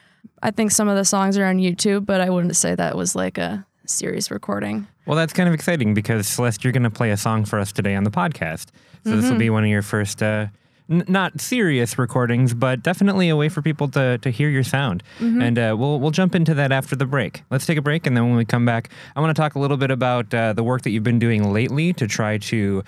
I 0.42 0.52
think 0.52 0.72
some 0.72 0.88
of 0.88 0.96
the 0.96 1.06
songs 1.06 1.38
are 1.38 1.46
on 1.46 1.58
YouTube, 1.58 2.06
but 2.06 2.22
I 2.22 2.30
wouldn't 2.30 2.56
say 2.56 2.76
that 2.76 2.96
was 2.96 3.16
like 3.16 3.38
a 3.38 3.66
serious 3.86 4.32
recording. 4.32 4.88
Well, 5.06 5.16
that's 5.16 5.34
kind 5.34 5.48
of 5.48 5.54
exciting 5.54 5.94
because 5.94 6.28
Celeste, 6.28 6.64
you're 6.64 6.74
going 6.74 6.84
to 6.84 6.90
play 6.90 7.12
a 7.12 7.18
song 7.18 7.46
for 7.46 7.60
us 7.60 7.72
today 7.72 7.96
on 7.96 8.04
the 8.04 8.12
podcast. 8.12 8.68
So 9.04 9.12
mm-hmm. 9.12 9.22
this 9.22 9.32
will 9.32 9.38
be 9.38 9.50
one 9.50 9.64
of 9.64 9.70
your 9.70 9.82
first, 9.82 10.22
uh, 10.22 10.48
n- 10.90 11.06
not 11.08 11.40
serious 11.40 11.98
recordings, 11.98 12.54
but 12.54 12.84
definitely 12.84 13.30
a 13.30 13.36
way 13.36 13.48
for 13.48 13.62
people 13.62 13.88
to 13.90 14.18
to 14.18 14.30
hear 14.30 14.50
your 14.50 14.64
sound. 14.64 15.04
Mm-hmm. 15.20 15.42
And 15.42 15.60
uh, 15.60 15.76
we'll 15.78 16.00
we'll 16.00 16.12
jump 16.12 16.36
into 16.36 16.54
that 16.56 16.72
after 16.72 16.96
the 16.96 17.06
break. 17.06 17.44
Let's 17.50 17.66
take 17.66 17.78
a 17.78 17.82
break, 17.82 18.06
and 18.06 18.18
then 18.18 18.28
when 18.28 18.36
we 18.36 18.46
come 18.46 18.66
back, 18.66 18.90
I 19.16 19.22
want 19.22 19.36
to 19.36 19.42
talk 19.42 19.56
a 19.56 19.60
little 19.60 19.78
bit 19.78 19.92
about 19.92 20.34
uh, 20.34 20.54
the 20.54 20.64
work 20.64 20.82
that 20.82 20.90
you've 20.90 21.04
been 21.04 21.20
doing 21.20 21.54
lately 21.54 21.94
to 21.94 22.08
try 22.08 22.38
to 22.38 22.84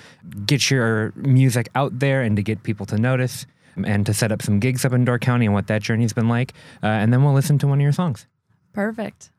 get 0.45 0.69
your 0.69 1.13
music 1.15 1.69
out 1.75 1.99
there 1.99 2.21
and 2.21 2.35
to 2.35 2.43
get 2.43 2.63
people 2.63 2.85
to 2.87 2.97
notice 2.97 3.45
and 3.85 4.05
to 4.05 4.13
set 4.13 4.31
up 4.31 4.41
some 4.41 4.59
gigs 4.59 4.85
up 4.85 4.93
in 4.93 5.05
Door 5.05 5.19
County 5.19 5.45
and 5.45 5.53
what 5.53 5.67
that 5.67 5.81
journey's 5.81 6.13
been 6.13 6.29
like. 6.29 6.53
Uh, 6.83 6.87
and 6.87 7.11
then 7.11 7.23
we'll 7.23 7.33
listen 7.33 7.57
to 7.59 7.67
one 7.67 7.79
of 7.79 7.83
your 7.83 7.91
songs. 7.91 8.27
Perfect. 8.73 9.31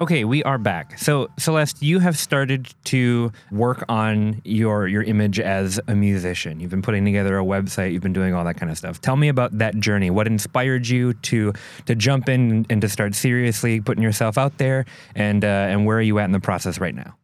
Okay, 0.00 0.24
we 0.24 0.44
are 0.44 0.58
back. 0.58 0.96
So, 0.96 1.28
Celeste, 1.40 1.82
you 1.82 1.98
have 1.98 2.16
started 2.16 2.72
to 2.84 3.32
work 3.50 3.84
on 3.88 4.40
your 4.44 4.86
your 4.86 5.02
image 5.02 5.40
as 5.40 5.80
a 5.88 5.96
musician. 5.96 6.60
You've 6.60 6.70
been 6.70 6.82
putting 6.82 7.04
together 7.04 7.36
a 7.36 7.42
website. 7.42 7.92
You've 7.92 8.04
been 8.04 8.12
doing 8.12 8.32
all 8.32 8.44
that 8.44 8.56
kind 8.56 8.70
of 8.70 8.78
stuff. 8.78 9.00
Tell 9.00 9.16
me 9.16 9.26
about 9.26 9.58
that 9.58 9.76
journey. 9.80 10.10
What 10.10 10.28
inspired 10.28 10.86
you 10.86 11.14
to 11.14 11.52
to 11.86 11.96
jump 11.96 12.28
in 12.28 12.64
and 12.70 12.80
to 12.80 12.88
start 12.88 13.16
seriously 13.16 13.80
putting 13.80 14.04
yourself 14.04 14.38
out 14.38 14.58
there? 14.58 14.84
And 15.16 15.44
uh, 15.44 15.48
and 15.48 15.84
where 15.84 15.98
are 15.98 16.02
you 16.02 16.20
at 16.20 16.26
in 16.26 16.32
the 16.32 16.38
process 16.38 16.78
right 16.78 16.94
now? 16.94 17.16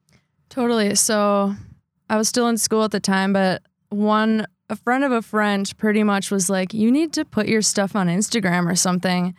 Totally. 0.49 0.97
So 0.97 1.55
I 2.09 2.17
was 2.17 2.29
still 2.29 2.49
in 2.49 2.59
school 2.59 2.85
at 2.85 2.91
the 2.91 3.01
time, 3.01 3.33
but 3.33 3.63
one 3.89 4.47
a 4.71 4.77
friend 4.77 5.05
of 5.05 5.13
a 5.13 5.23
friend 5.23 5.71
pretty 5.79 6.03
much 6.03 6.31
was 6.31 6.49
like, 6.49 6.73
"You 6.73 6.91
need 6.91 7.13
to 7.15 7.25
put 7.25 7.49
your 7.49 7.63
stuff 7.63 7.95
on 7.95 8.09
Instagram 8.09 8.71
or 8.71 8.75
something." 8.75 9.35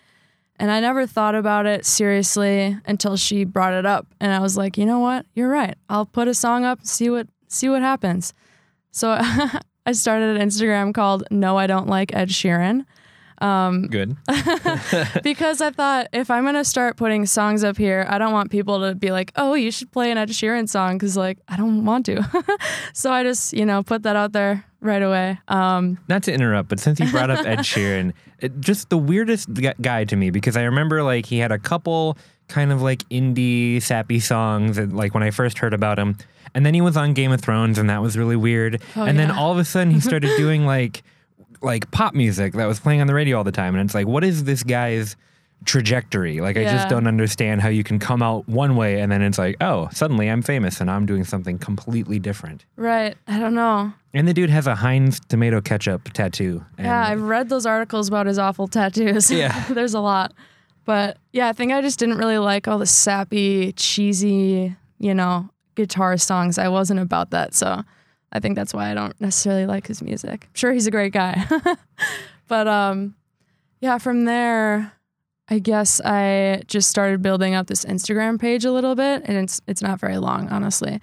And 0.57 0.71
I 0.71 0.79
never 0.79 1.05
thought 1.05 1.35
about 1.35 1.65
it 1.65 1.85
seriously 1.85 2.77
until 2.85 3.17
she 3.17 3.43
brought 3.43 3.73
it 3.73 3.85
up, 3.85 4.07
and 4.19 4.31
I 4.31 4.39
was 4.39 4.55
like, 4.55 4.77
"You 4.77 4.85
know 4.85 4.99
what? 4.99 5.25
You're 5.33 5.49
right. 5.49 5.75
I'll 5.89 6.05
put 6.05 6.27
a 6.27 6.33
song 6.33 6.63
up, 6.63 6.85
see 6.85 7.09
what 7.09 7.27
see 7.47 7.69
what 7.69 7.81
happens." 7.81 8.33
So 8.91 9.17
I 9.85 9.91
started 9.91 10.37
an 10.37 10.47
Instagram 10.47 10.93
called 10.93 11.23
"No, 11.31 11.57
I 11.57 11.67
Don't 11.67 11.87
Like 11.87 12.15
Ed 12.15 12.29
Sheeran." 12.29 12.85
Um, 13.45 13.87
Good. 13.87 14.17
because 15.23 15.61
I 15.61 15.69
thought 15.71 16.07
if 16.13 16.31
I'm 16.31 16.45
gonna 16.45 16.65
start 16.65 16.97
putting 16.97 17.25
songs 17.25 17.63
up 17.63 17.77
here, 17.77 18.05
I 18.09 18.17
don't 18.17 18.33
want 18.33 18.49
people 18.49 18.81
to 18.81 18.95
be 18.95 19.11
like, 19.11 19.31
"Oh, 19.35 19.53
you 19.53 19.71
should 19.71 19.91
play 19.91 20.11
an 20.11 20.17
Ed 20.17 20.29
Sheeran 20.29 20.67
song," 20.67 20.97
because 20.97 21.15
like 21.15 21.37
I 21.47 21.57
don't 21.57 21.85
want 21.85 22.05
to. 22.07 22.23
so 22.93 23.11
I 23.11 23.23
just 23.23 23.53
you 23.53 23.65
know 23.65 23.83
put 23.83 24.03
that 24.03 24.15
out 24.15 24.31
there 24.31 24.65
right 24.81 25.01
away. 25.01 25.39
Um, 25.47 25.99
Not 26.07 26.23
to 26.23 26.33
interrupt, 26.33 26.69
but 26.69 26.79
since 26.79 26.99
you 26.99 27.09
brought 27.11 27.29
up 27.29 27.45
Ed 27.45 27.59
Sheeran, 27.59 28.13
it, 28.39 28.59
just 28.59 28.89
the 28.89 28.97
weirdest 28.97 29.49
guy 29.81 30.05
to 30.05 30.15
me 30.15 30.29
because 30.31 30.57
I 30.57 30.63
remember 30.63 31.03
like 31.03 31.25
he 31.25 31.37
had 31.37 31.51
a 31.51 31.59
couple 31.59 32.17
kind 32.47 32.71
of 32.71 32.81
like 32.81 33.07
indie 33.09 33.81
sappy 33.81 34.19
songs 34.19 34.79
like 34.79 35.13
when 35.13 35.23
I 35.23 35.31
first 35.31 35.59
heard 35.59 35.73
about 35.73 35.99
him, 35.99 36.17
and 36.55 36.65
then 36.65 36.73
he 36.73 36.81
was 36.81 36.97
on 36.97 37.13
Game 37.13 37.31
of 37.31 37.41
Thrones 37.41 37.77
and 37.77 37.89
that 37.89 38.01
was 38.01 38.17
really 38.17 38.35
weird. 38.35 38.81
Oh, 38.95 39.03
and 39.03 39.19
then 39.19 39.29
all 39.29 39.51
of 39.51 39.59
a 39.59 39.65
sudden 39.65 39.91
he 39.91 39.99
started 39.99 40.31
doing 40.37 40.65
like 40.65 41.03
like 41.61 41.89
pop 41.91 42.13
music 42.13 42.53
that 42.53 42.65
was 42.65 42.79
playing 42.79 43.01
on 43.01 43.07
the 43.07 43.13
radio 43.13 43.37
all 43.37 43.43
the 43.43 43.51
time, 43.51 43.75
and 43.75 43.83
it's 43.85 43.95
like, 43.95 44.07
what 44.07 44.23
is 44.23 44.43
this 44.43 44.63
guy's 44.63 45.15
trajectory? 45.65 46.41
Like 46.41 46.57
I 46.57 46.63
just 46.63 46.89
don't 46.89 47.07
understand 47.07 47.61
how 47.61 47.69
you 47.69 47.83
can 47.83 47.99
come 47.99 48.21
out 48.21 48.47
one 48.47 48.75
way 48.75 48.99
and 48.99 49.11
then 49.11 49.21
it's 49.21 49.37
like, 49.37 49.55
oh, 49.61 49.89
suddenly 49.91 50.29
I'm 50.29 50.41
famous 50.41 50.79
and 50.79 50.91
I'm 50.91 51.05
doing 51.05 51.23
something 51.23 51.57
completely 51.57 52.19
different. 52.19 52.65
right. 52.75 53.17
I 53.27 53.39
don't 53.39 53.55
know. 53.55 53.93
And 54.13 54.27
the 54.27 54.33
dude 54.33 54.49
has 54.49 54.67
a 54.67 54.75
Heinz 54.75 55.19
tomato 55.27 55.61
ketchup 55.61 56.11
tattoo. 56.13 56.63
And 56.77 56.87
Yeah, 56.87 57.07
I've 57.07 57.21
read 57.21 57.49
those 57.49 57.65
articles 57.65 58.07
about 58.07 58.27
his 58.27 58.37
awful 58.37 58.67
tattoos. 58.67 59.31
Yeah. 59.31 59.67
There's 59.69 59.93
a 59.93 59.99
lot. 59.99 60.33
But 60.85 61.17
yeah, 61.33 61.47
I 61.47 61.53
think 61.53 61.71
I 61.71 61.81
just 61.81 61.97
didn't 61.99 62.17
really 62.17 62.37
like 62.37 62.67
all 62.67 62.77
the 62.77 62.85
sappy, 62.85 63.71
cheesy, 63.73 64.75
you 64.99 65.13
know, 65.15 65.49
guitar 65.73 66.15
songs. 66.17 66.57
I 66.57 66.67
wasn't 66.67 66.99
about 66.99 67.31
that. 67.31 67.55
So 67.55 67.83
I 68.35 68.39
think 68.39 68.55
that's 68.55 68.73
why 68.73 68.91
I 68.91 68.93
don't 68.93 69.19
necessarily 69.21 69.65
like 69.65 69.87
his 69.87 70.01
music. 70.01 70.43
I'm 70.43 70.55
sure 70.55 70.73
he's 70.73 70.87
a 70.87 70.91
great 70.91 71.13
guy. 71.13 71.45
but 72.47 72.67
um 72.67 73.15
yeah, 73.79 73.97
from 73.97 74.25
there 74.25 74.91
I 75.47 75.59
guess 75.59 76.01
I 76.01 76.63
just 76.67 76.89
started 76.89 77.21
building 77.21 77.55
up 77.55 77.67
this 77.67 77.85
Instagram 77.85 78.39
page 78.39 78.65
a 78.65 78.71
little 78.71 78.95
bit 78.95 79.23
and 79.25 79.37
it's 79.37 79.61
it's 79.67 79.81
not 79.81 79.99
very 79.99 80.17
long, 80.17 80.49
honestly. 80.49 80.99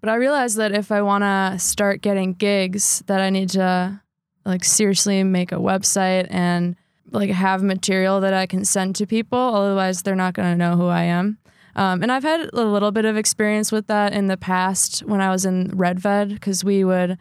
But 0.00 0.10
I 0.10 0.14
realized 0.16 0.56
that 0.58 0.72
if 0.72 0.92
I 0.92 1.02
want 1.02 1.22
to 1.22 1.58
start 1.58 2.02
getting 2.02 2.34
gigs 2.34 3.02
that 3.06 3.20
I 3.20 3.30
need 3.30 3.50
to 3.50 4.00
like 4.44 4.64
seriously 4.64 5.22
make 5.22 5.52
a 5.52 5.56
website 5.56 6.26
and 6.30 6.76
like 7.10 7.30
have 7.30 7.62
material 7.62 8.20
that 8.20 8.34
I 8.34 8.46
can 8.46 8.64
send 8.64 8.96
to 8.96 9.06
people. 9.06 9.38
Otherwise, 9.38 10.02
they're 10.02 10.14
not 10.14 10.34
going 10.34 10.52
to 10.52 10.56
know 10.56 10.76
who 10.76 10.86
I 10.86 11.04
am. 11.04 11.38
Um, 11.76 12.02
and 12.02 12.10
I've 12.10 12.22
had 12.22 12.50
a 12.52 12.64
little 12.64 12.90
bit 12.90 13.04
of 13.04 13.16
experience 13.16 13.70
with 13.70 13.86
that 13.86 14.12
in 14.12 14.26
the 14.26 14.36
past 14.36 15.00
when 15.00 15.20
I 15.20 15.30
was 15.30 15.44
in 15.44 15.70
Red 15.74 15.98
Ved 16.00 16.30
because 16.30 16.64
we 16.64 16.84
would, 16.84 17.18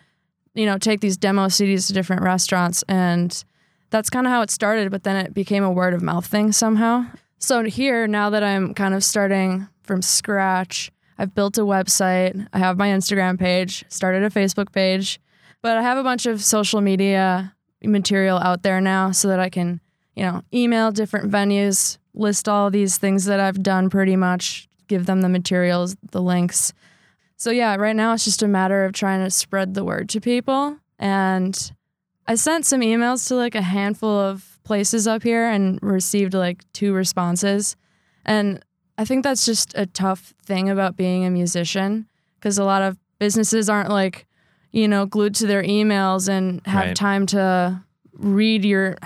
you 0.54 0.66
know, 0.66 0.78
take 0.78 1.02
these 1.02 1.18
demo 1.18 1.48
CDs 1.48 1.88
to 1.88 1.94
different 1.94 2.24
restaurants, 2.24 2.84
and 2.88 3.44
that's 3.90 4.10
kind 4.10 4.26
of 4.26 4.32
how 4.32 4.42
it 4.42 4.50
started. 4.50 4.92
But 4.92 5.04
then 5.04 5.26
it 5.26 5.34
became 5.34 5.64
a 5.64 5.72
word 5.72 5.94
of 5.94 6.02
mouth 6.02 6.26
thing 6.26 6.52
somehow. 6.52 7.06
So 7.38 7.64
here, 7.64 8.06
now 8.08 8.30
that 8.32 8.44
I'm 8.44 8.74
kind 8.74 8.94
of 8.94 9.04
starting 9.04 9.68
from 9.84 10.02
scratch, 10.02 10.92
I've 11.18 11.36
built 11.36 11.58
a 11.58 11.62
website. 11.62 12.48
I 12.54 12.60
have 12.60 12.78
my 12.78 12.88
Instagram 12.88 13.38
page, 13.38 13.86
started 13.90 14.24
a 14.24 14.30
Facebook 14.30 14.72
page, 14.72 15.20
but 15.62 15.78
I 15.78 15.82
have 15.82 15.98
a 15.98 16.04
bunch 16.04 16.26
of 16.26 16.44
social 16.44 16.82
media 16.82 17.54
material 17.84 18.38
out 18.40 18.64
there 18.64 18.82
now 18.82 19.12
so 19.12 19.28
that 19.28 19.40
I 19.40 19.50
can, 19.50 19.82
you 20.16 20.24
know, 20.24 20.44
email 20.54 20.92
different 20.92 21.32
venues, 21.32 21.98
list 22.14 22.50
all 22.50 22.70
these 22.70 22.98
things 22.98 23.26
that 23.26 23.40
I've 23.40 23.62
done 23.64 23.90
pretty 23.90 24.16
much, 24.16 24.68
give 24.88 25.06
them 25.06 25.22
the 25.22 25.30
materials, 25.30 25.96
the 26.12 26.22
links. 26.22 26.74
So 27.38 27.52
yeah, 27.52 27.76
right 27.76 27.96
now 27.96 28.14
it's 28.14 28.26
just 28.26 28.44
a 28.44 28.48
matter 28.48 28.84
of 28.86 28.92
trying 28.94 29.24
to 29.24 29.30
spread 29.32 29.74
the 29.74 29.84
word 29.86 30.10
to 30.10 30.20
people. 30.20 30.78
And 30.98 31.72
I 32.28 32.36
sent 32.36 32.66
some 32.66 32.82
emails 32.82 33.28
to 33.30 33.36
like 33.36 33.56
a 33.56 33.62
handful 33.62 34.10
of 34.20 34.60
places 34.64 35.08
up 35.08 35.24
here 35.24 35.48
and 35.50 35.80
received 35.82 36.34
like 36.34 36.64
two 36.74 36.94
responses. 36.94 37.76
And 38.26 38.64
I 38.98 39.06
think 39.06 39.24
that's 39.24 39.46
just 39.46 39.74
a 39.78 39.86
tough 39.86 40.34
thing 40.44 40.70
about 40.70 40.98
being 40.98 41.24
a 41.26 41.30
musician 41.30 42.08
because 42.36 42.58
a 42.58 42.66
lot 42.66 42.82
of 42.82 42.98
businesses 43.20 43.70
aren't 43.70 43.90
like, 43.90 44.28
you 44.72 44.88
know, 44.88 45.06
glued 45.06 45.36
to 45.36 45.48
their 45.48 45.64
emails 45.64 46.28
and 46.28 46.62
have 46.68 46.88
Right. 46.88 46.96
time 46.96 47.26
to 47.28 47.82
read 48.14 48.66
your 48.66 48.98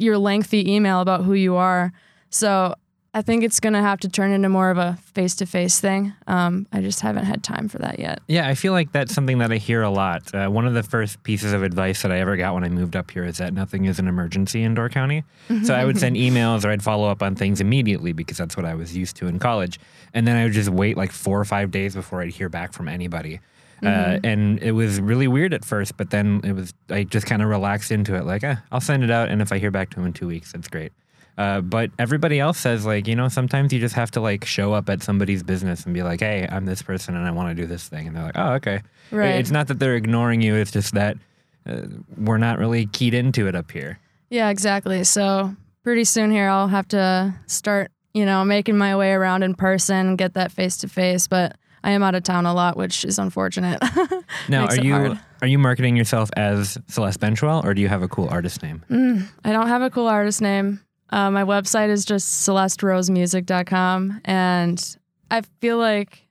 your 0.00 0.18
lengthy 0.18 0.72
email 0.72 1.00
about 1.00 1.24
who 1.24 1.34
you 1.34 1.56
are. 1.56 1.92
So 2.30 2.74
I 3.12 3.22
think 3.22 3.42
it's 3.42 3.58
gonna 3.58 3.82
have 3.82 3.98
to 4.00 4.08
turn 4.08 4.30
into 4.30 4.48
more 4.48 4.70
of 4.70 4.78
a 4.78 4.96
face 5.14 5.34
to 5.36 5.46
face 5.46 5.80
thing. 5.80 6.12
Um, 6.28 6.68
I 6.72 6.80
just 6.80 7.00
haven't 7.00 7.24
had 7.24 7.42
time 7.42 7.68
for 7.68 7.78
that 7.78 7.98
yet. 7.98 8.20
Yeah, 8.28 8.46
I 8.46 8.54
feel 8.54 8.72
like 8.72 8.92
that's 8.92 9.12
something 9.12 9.38
that 9.38 9.50
I 9.50 9.56
hear 9.56 9.82
a 9.82 9.90
lot. 9.90 10.32
Uh, 10.32 10.48
one 10.48 10.64
of 10.64 10.74
the 10.74 10.84
first 10.84 11.20
pieces 11.24 11.52
of 11.52 11.64
advice 11.64 12.02
that 12.02 12.12
I 12.12 12.20
ever 12.20 12.36
got 12.36 12.54
when 12.54 12.62
I 12.62 12.68
moved 12.68 12.94
up 12.94 13.10
here 13.10 13.24
is 13.24 13.38
that 13.38 13.52
nothing 13.52 13.86
is 13.86 13.98
an 13.98 14.06
emergency 14.06 14.62
in 14.62 14.74
Door 14.74 14.90
County. 14.90 15.24
So 15.64 15.74
I 15.74 15.84
would 15.84 15.98
send 15.98 16.14
emails 16.14 16.64
or 16.64 16.68
I'd 16.68 16.84
follow 16.84 17.08
up 17.08 17.20
on 17.20 17.34
things 17.34 17.60
immediately 17.60 18.12
because 18.12 18.38
that's 18.38 18.56
what 18.56 18.64
I 18.64 18.74
was 18.74 18.96
used 18.96 19.16
to 19.16 19.26
in 19.26 19.40
college. 19.40 19.80
And 20.14 20.26
then 20.26 20.36
I 20.36 20.44
would 20.44 20.52
just 20.52 20.70
wait 20.70 20.96
like 20.96 21.10
four 21.10 21.40
or 21.40 21.44
five 21.44 21.72
days 21.72 21.96
before 21.96 22.22
I'd 22.22 22.30
hear 22.30 22.48
back 22.48 22.72
from 22.72 22.86
anybody. 22.86 23.40
Uh, 23.82 24.18
and 24.24 24.62
it 24.62 24.72
was 24.72 25.00
really 25.00 25.28
weird 25.28 25.54
at 25.54 25.64
first, 25.64 25.96
but 25.96 26.10
then 26.10 26.40
it 26.44 26.52
was 26.52 26.74
I 26.90 27.04
just 27.04 27.26
kind 27.26 27.42
of 27.42 27.48
relaxed 27.48 27.90
into 27.90 28.14
it. 28.14 28.24
Like, 28.24 28.44
eh, 28.44 28.56
I'll 28.70 28.80
send 28.80 29.02
it 29.02 29.10
out, 29.10 29.28
and 29.28 29.40
if 29.40 29.52
I 29.52 29.58
hear 29.58 29.70
back 29.70 29.90
to 29.90 30.00
him 30.00 30.06
in 30.06 30.12
two 30.12 30.26
weeks, 30.26 30.52
that's 30.52 30.68
great. 30.68 30.92
Uh, 31.38 31.60
but 31.62 31.90
everybody 31.98 32.38
else 32.38 32.58
says 32.58 32.84
like, 32.84 33.06
you 33.08 33.16
know, 33.16 33.28
sometimes 33.28 33.72
you 33.72 33.80
just 33.80 33.94
have 33.94 34.10
to 34.10 34.20
like 34.20 34.44
show 34.44 34.74
up 34.74 34.90
at 34.90 35.02
somebody's 35.02 35.42
business 35.42 35.84
and 35.86 35.94
be 35.94 36.02
like, 36.02 36.20
hey, 36.20 36.46
I'm 36.50 36.66
this 36.66 36.82
person 36.82 37.16
and 37.16 37.26
I 37.26 37.30
want 37.30 37.56
to 37.56 37.62
do 37.62 37.66
this 37.66 37.88
thing, 37.88 38.06
and 38.06 38.16
they're 38.16 38.24
like, 38.24 38.36
oh, 38.36 38.52
okay. 38.54 38.82
Right. 39.10 39.36
It's 39.36 39.50
not 39.50 39.68
that 39.68 39.78
they're 39.78 39.96
ignoring 39.96 40.42
you; 40.42 40.54
it's 40.56 40.70
just 40.70 40.94
that 40.94 41.16
uh, 41.66 41.82
we're 42.16 42.38
not 42.38 42.58
really 42.58 42.86
keyed 42.86 43.14
into 43.14 43.46
it 43.46 43.54
up 43.54 43.70
here. 43.70 43.98
Yeah, 44.28 44.50
exactly. 44.50 45.02
So 45.04 45.56
pretty 45.82 46.04
soon 46.04 46.30
here, 46.30 46.48
I'll 46.48 46.68
have 46.68 46.88
to 46.88 47.34
start, 47.46 47.90
you 48.14 48.24
know, 48.24 48.44
making 48.44 48.78
my 48.78 48.94
way 48.96 49.12
around 49.12 49.42
in 49.42 49.54
person, 49.54 50.16
get 50.16 50.34
that 50.34 50.52
face 50.52 50.76
to 50.78 50.88
face. 50.88 51.26
But 51.26 51.56
I 51.82 51.92
am 51.92 52.02
out 52.02 52.14
of 52.14 52.22
town 52.22 52.46
a 52.46 52.54
lot, 52.54 52.76
which 52.76 53.04
is 53.04 53.18
unfortunate. 53.18 53.82
Now, 54.48 54.66
are 54.66 54.76
you 54.76 54.92
hard. 54.92 55.20
are 55.42 55.46
you 55.46 55.58
marketing 55.58 55.96
yourself 55.96 56.30
as 56.36 56.78
Celeste 56.88 57.20
Benchwell, 57.20 57.64
or 57.64 57.74
do 57.74 57.82
you 57.82 57.88
have 57.88 58.02
a 58.02 58.08
cool 58.08 58.28
artist 58.28 58.62
name? 58.62 58.82
Mm, 58.90 59.28
I 59.44 59.52
don't 59.52 59.68
have 59.68 59.82
a 59.82 59.90
cool 59.90 60.08
artist 60.08 60.40
name. 60.40 60.80
Uh, 61.10 61.30
my 61.30 61.44
website 61.44 61.88
is 61.88 62.04
just 62.04 62.48
celesterosemusic.com. 62.48 64.20
And 64.24 64.96
I 65.30 65.42
feel 65.60 65.78
like 65.78 66.26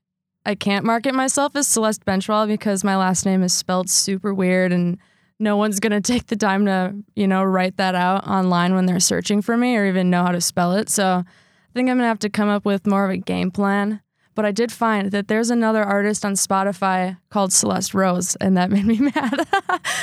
I 0.45 0.55
can't 0.55 0.85
market 0.85 1.13
myself 1.13 1.55
as 1.55 1.67
Celeste 1.67 2.05
Benchwell 2.05 2.47
because 2.47 2.83
my 2.83 2.95
last 2.95 3.25
name 3.25 3.43
is 3.43 3.53
spelled 3.53 3.89
super 3.89 4.33
weird 4.33 4.71
and 4.71 4.97
no 5.39 5.57
one's 5.57 5.79
going 5.79 5.91
to 6.01 6.01
take 6.01 6.27
the 6.27 6.35
time 6.35 6.65
to, 6.65 6.95
you 7.15 7.27
know, 7.27 7.43
write 7.43 7.77
that 7.77 7.95
out 7.95 8.27
online 8.27 8.73
when 8.73 8.85
they're 8.85 8.99
searching 8.99 9.41
for 9.41 9.57
me 9.57 9.75
or 9.75 9.85
even 9.85 10.09
know 10.09 10.23
how 10.23 10.31
to 10.31 10.41
spell 10.41 10.73
it. 10.73 10.89
So 10.89 11.23
I 11.25 11.73
think 11.73 11.89
I'm 11.89 11.97
going 11.97 11.99
to 11.99 12.05
have 12.05 12.19
to 12.19 12.29
come 12.29 12.49
up 12.49 12.65
with 12.65 12.87
more 12.87 13.05
of 13.05 13.11
a 13.11 13.17
game 13.17 13.51
plan. 13.51 14.01
But 14.39 14.45
I 14.45 14.51
did 14.53 14.71
find 14.71 15.11
that 15.11 15.27
there's 15.27 15.49
another 15.49 15.83
artist 15.83 16.23
on 16.23 16.33
Spotify 16.35 17.17
called 17.29 17.51
Celeste 17.51 17.93
Rose, 17.93 18.37
and 18.37 18.55
that 18.55 18.71
made 18.75 18.85
me 18.85 18.97
mad. 18.99 19.45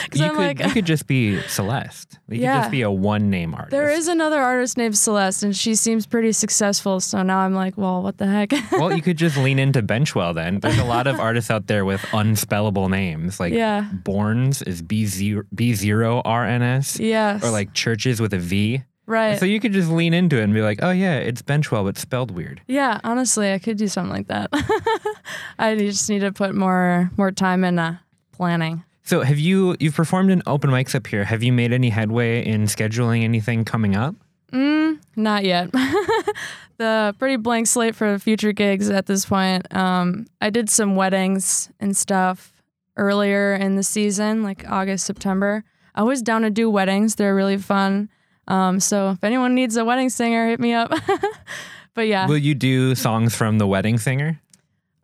Because 0.04 0.20
You 0.20 0.26
I'm 0.26 0.34
could 0.36 0.38
like, 0.38 0.58
you 0.60 0.70
could 0.70 0.84
just 0.86 1.06
be 1.06 1.40
Celeste. 1.48 2.18
You 2.28 2.40
could 2.40 2.44
just 2.44 2.70
be 2.70 2.82
a 2.82 2.90
one 2.90 3.30
name 3.30 3.54
artist. 3.54 3.70
There 3.70 3.90
is 3.90 4.06
another 4.08 4.40
artist 4.40 4.76
named 4.76 4.96
Celeste, 4.96 5.42
and 5.42 5.56
she 5.56 5.74
seems 5.74 6.06
pretty 6.06 6.32
successful. 6.32 7.00
So 7.00 7.22
now 7.22 7.38
I'm 7.38 7.54
like, 7.54 7.76
well, 7.78 8.02
what 8.02 8.18
the 8.18 8.26
heck? 8.26 8.52
well, 8.72 8.94
you 8.94 9.02
could 9.02 9.16
just 9.16 9.36
lean 9.36 9.58
into 9.58 9.82
Benchwell 9.82 10.34
then. 10.34 10.60
There's 10.60 10.78
a 10.78 10.84
lot 10.84 11.06
of 11.06 11.18
artists 11.18 11.50
out 11.50 11.66
there 11.66 11.84
with 11.84 12.02
unspellable 12.12 12.88
names. 12.90 13.40
Like 13.40 13.52
yeah, 13.54 13.88
Borns 14.04 14.64
is 14.66 14.82
B 14.82 15.06
zero 15.06 15.42
B 15.54 15.72
zero 15.74 16.20
R 16.24 16.44
N 16.44 16.62
S. 16.62 17.00
yes, 17.00 17.42
Or 17.42 17.50
like 17.50 17.72
churches 17.72 18.20
with 18.20 18.32
a 18.34 18.38
V. 18.38 18.82
right. 19.06 19.38
So 19.38 19.46
you 19.46 19.60
could 19.60 19.72
just 19.72 19.90
lean 19.90 20.14
into 20.14 20.38
it 20.38 20.44
and 20.44 20.52
be 20.54 20.62
like, 20.62 20.80
oh 20.82 20.90
yeah, 20.90 21.16
it's 21.16 21.42
Benchwell, 21.42 21.84
but 21.84 21.98
spelled 21.98 22.30
weird. 22.30 22.60
yeah, 22.66 23.00
honestly, 23.04 23.52
I 23.52 23.58
could 23.58 23.76
do 23.76 23.88
something 23.88 24.12
like 24.12 24.28
that. 24.28 24.50
I 25.58 25.76
just 25.76 26.08
need 26.10 26.20
to 26.20 26.32
put 26.32 26.54
more 26.54 27.10
more 27.16 27.30
time 27.32 27.64
in 27.64 27.78
uh, 27.78 27.98
planning. 28.32 28.84
So 29.02 29.22
have 29.22 29.38
you 29.38 29.76
you've 29.78 29.94
performed 29.94 30.30
in 30.30 30.42
open 30.46 30.70
mics 30.70 30.94
up 30.94 31.06
here? 31.06 31.24
Have 31.24 31.42
you 31.42 31.52
made 31.52 31.72
any 31.72 31.90
headway 31.90 32.44
in 32.44 32.64
scheduling 32.64 33.22
anything 33.22 33.64
coming 33.64 33.94
up? 33.94 34.14
Mm, 34.52 35.00
not 35.16 35.44
yet. 35.44 35.70
the 36.78 37.14
pretty 37.18 37.36
blank 37.36 37.66
slate 37.66 37.94
for 37.94 38.18
future 38.18 38.52
gigs 38.52 38.90
at 38.90 39.06
this 39.06 39.26
point. 39.26 39.72
Um, 39.74 40.26
I 40.40 40.50
did 40.50 40.70
some 40.70 40.96
weddings 40.96 41.70
and 41.80 41.96
stuff 41.96 42.52
earlier 42.96 43.54
in 43.54 43.76
the 43.76 43.82
season, 43.82 44.42
like 44.42 44.68
August, 44.68 45.06
September. 45.06 45.64
I 45.94 46.02
was 46.02 46.22
down 46.22 46.42
to 46.42 46.50
do 46.50 46.68
weddings. 46.70 47.14
They're 47.14 47.34
really 47.34 47.56
fun. 47.58 48.08
Um, 48.48 48.80
so 48.80 49.10
if 49.10 49.24
anyone 49.24 49.54
needs 49.54 49.76
a 49.76 49.84
wedding 49.84 50.08
singer, 50.10 50.48
hit 50.48 50.60
me 50.60 50.72
up. 50.72 50.92
but 51.94 52.06
yeah, 52.06 52.26
Will 52.26 52.38
you 52.38 52.54
do 52.54 52.94
songs 52.94 53.34
from 53.34 53.58
The 53.58 53.66
Wedding 53.66 53.98
Singer? 53.98 54.40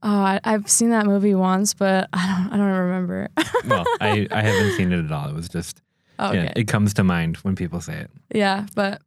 oh, 0.05 0.09
I, 0.11 0.41
I've 0.43 0.69
seen 0.69 0.91
that 0.91 1.07
movie 1.07 1.35
once, 1.35 1.75
but 1.75 2.09
I 2.13 2.27
don't, 2.27 2.53
I 2.53 2.57
don't 2.57 2.67
remember. 2.79 3.29
Well, 3.69 3.85
I, 4.01 4.27
I 4.33 4.43
haven't 4.43 4.73
seen 4.77 4.93
it 4.93 5.05
at 5.05 5.13
all. 5.13 5.29
It 5.29 5.35
was 5.35 5.49
just 5.49 5.81
okay, 6.19 6.45
yeah, 6.45 6.53
it 6.57 6.67
comes 6.67 6.93
to 6.95 7.05
mind 7.05 7.37
when 7.39 7.55
people 7.55 7.81
say 7.81 7.95
it. 8.01 8.11
yeah, 8.35 8.67
but 8.75 9.01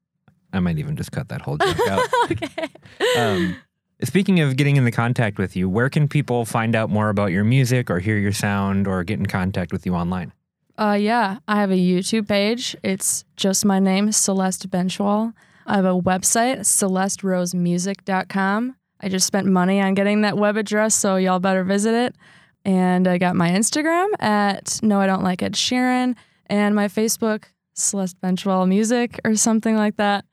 I 0.53 0.61
might 0.61 0.77
even 0.79 0.95
just 0.95 1.11
cut 1.11 1.27
that 1.27 1.41
whole 1.41 1.57
joke 1.61 1.77
out. 1.89 2.07
okay. 2.31 2.69
Um, 3.17 3.57
speaking 4.01 4.39
of 4.39 4.55
getting 4.55 4.77
into 4.77 4.91
contact 4.91 5.37
with 5.37 5.57
you, 5.57 5.67
where 5.67 5.89
can 5.89 6.07
people 6.07 6.45
find 6.45 6.73
out 6.73 6.89
more 6.89 7.09
about 7.09 7.31
your 7.33 7.43
music 7.43 7.89
or 7.89 7.99
hear 7.99 8.17
your 8.17 8.31
sound 8.31 8.87
or 8.87 9.03
get 9.03 9.19
in 9.19 9.25
contact 9.25 9.73
with 9.73 9.85
you 9.85 9.93
online? 9.93 10.31
Uh, 10.77 10.98
yeah, 11.00 11.38
I 11.48 11.62
have 11.62 11.72
a 11.72 11.75
YouTube 11.75 12.27
page. 12.27 12.75
It's 12.84 13.24
just 13.38 13.65
my 13.65 13.79
name, 13.79 14.12
Celeste 14.12 14.70
Benchwell. 14.70 15.34
I 15.65 15.75
have 15.75 15.86
a 15.86 16.00
website, 16.00 16.60
celesterosemusic.com. 16.60 18.75
I 19.01 19.10
just 19.10 19.27
spent 19.27 19.48
money 19.48 19.82
on 19.82 19.94
getting 19.94 20.22
that 20.22 20.38
web 20.38 20.58
address, 20.58 20.96
so 20.96 21.15
y'all 21.15 21.39
better 21.39 21.63
visit 21.63 21.94
it. 21.94 22.15
And 22.65 23.08
I 23.08 23.17
got 23.17 23.36
my 23.36 23.50
Instagram 23.50 24.08
at 24.20 24.79
No 24.82 25.00
I 25.00 25.08
Don't 25.08 25.24
Like 25.24 25.44
Ed 25.44 25.53
Sheeran 25.53 26.15
and 26.48 26.75
my 26.75 26.88
Facebook, 26.88 27.46
Celeste 27.74 28.20
Benchwell 28.22 28.67
Music 28.67 29.20
or 29.24 29.36
something 29.36 29.75
like 29.75 29.98
that. 29.98 30.25